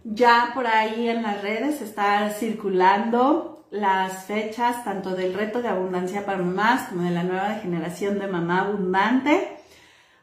Ya 0.03 0.51
por 0.53 0.65
ahí 0.67 1.09
en 1.09 1.23
las 1.23 1.41
redes 1.41 1.81
está 1.81 2.29
circulando 2.31 3.65
las 3.69 4.25
fechas 4.25 4.83
tanto 4.83 5.11
del 5.15 5.33
reto 5.33 5.61
de 5.61 5.69
abundancia 5.69 6.25
para 6.25 6.39
mamás 6.39 6.89
como 6.89 7.03
de 7.03 7.11
la 7.11 7.23
nueva 7.23 7.55
generación 7.61 8.19
de 8.19 8.27
mamá 8.27 8.61
abundante. 8.61 9.57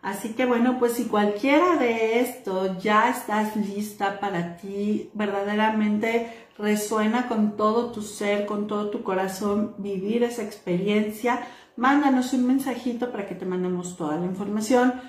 Así 0.02 0.34
que 0.34 0.46
bueno, 0.46 0.78
pues 0.78 0.92
si 0.92 1.04
cualquiera 1.06 1.76
de 1.76 2.20
esto 2.20 2.78
ya 2.78 3.10
estás 3.10 3.56
lista 3.56 4.20
para 4.20 4.56
ti, 4.56 5.10
verdaderamente 5.14 6.47
resuena 6.58 7.28
con 7.28 7.56
todo 7.56 7.92
tu 7.92 8.02
ser, 8.02 8.44
con 8.46 8.66
todo 8.66 8.90
tu 8.90 9.02
corazón 9.02 9.74
vivir 9.78 10.24
esa 10.24 10.42
experiencia, 10.42 11.46
mándanos 11.76 12.32
un 12.32 12.46
mensajito 12.46 13.12
para 13.12 13.26
que 13.26 13.36
te 13.36 13.46
mandemos 13.46 13.96
toda 13.96 14.16
la 14.16 14.26
información. 14.26 15.00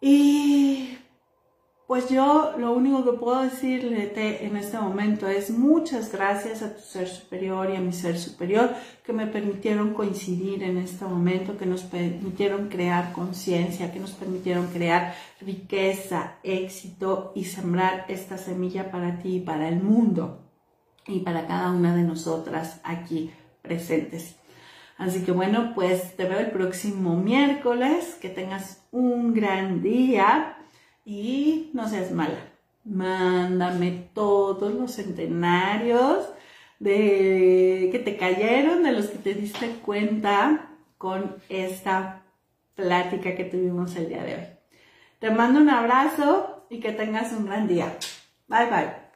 Y 0.00 0.96
pues 1.88 2.08
yo 2.08 2.54
lo 2.56 2.72
único 2.72 3.04
que 3.04 3.18
puedo 3.18 3.42
decirle 3.42 4.12
en 4.14 4.56
este 4.56 4.78
momento 4.78 5.26
es 5.26 5.50
muchas 5.50 6.12
gracias 6.12 6.62
a 6.62 6.76
tu 6.76 6.80
ser 6.80 7.08
superior 7.08 7.68
y 7.68 7.74
a 7.74 7.80
mi 7.80 7.92
ser 7.92 8.16
superior 8.16 8.70
que 9.04 9.12
me 9.12 9.26
permitieron 9.26 9.92
coincidir 9.92 10.62
en 10.62 10.78
este 10.78 11.04
momento, 11.04 11.58
que 11.58 11.66
nos 11.66 11.82
permitieron 11.82 12.68
crear 12.68 13.12
conciencia, 13.12 13.92
que 13.92 13.98
nos 13.98 14.12
permitieron 14.12 14.68
crear 14.68 15.16
riqueza, 15.40 16.36
éxito 16.44 17.32
y 17.34 17.46
sembrar 17.46 18.04
esta 18.06 18.38
semilla 18.38 18.92
para 18.92 19.18
ti 19.18 19.38
y 19.38 19.40
para 19.40 19.68
el 19.68 19.82
mundo 19.82 20.49
y 21.10 21.20
para 21.20 21.46
cada 21.46 21.70
una 21.70 21.94
de 21.94 22.02
nosotras 22.02 22.80
aquí 22.84 23.30
presentes. 23.62 24.36
Así 24.96 25.22
que 25.24 25.32
bueno, 25.32 25.72
pues 25.74 26.16
te 26.16 26.24
veo 26.24 26.38
el 26.40 26.50
próximo 26.50 27.16
miércoles, 27.16 28.18
que 28.20 28.28
tengas 28.28 28.86
un 28.92 29.32
gran 29.32 29.82
día 29.82 30.58
y 31.04 31.70
no 31.72 31.88
seas 31.88 32.12
mala. 32.12 32.38
Mándame 32.84 34.10
todos 34.14 34.74
los 34.74 34.92
centenarios 34.92 36.28
de 36.78 37.88
que 37.92 37.98
te 37.98 38.16
cayeron, 38.16 38.82
de 38.82 38.92
los 38.92 39.06
que 39.06 39.18
te 39.18 39.34
diste 39.34 39.68
cuenta 39.84 40.70
con 40.98 41.36
esta 41.48 42.22
plática 42.74 43.34
que 43.34 43.44
tuvimos 43.44 43.96
el 43.96 44.08
día 44.08 44.22
de 44.22 44.34
hoy. 44.34 44.46
Te 45.18 45.30
mando 45.30 45.60
un 45.60 45.70
abrazo 45.70 46.66
y 46.70 46.80
que 46.80 46.92
tengas 46.92 47.32
un 47.32 47.46
gran 47.46 47.68
día. 47.68 47.96
Bye 48.48 48.66
bye. 48.66 49.09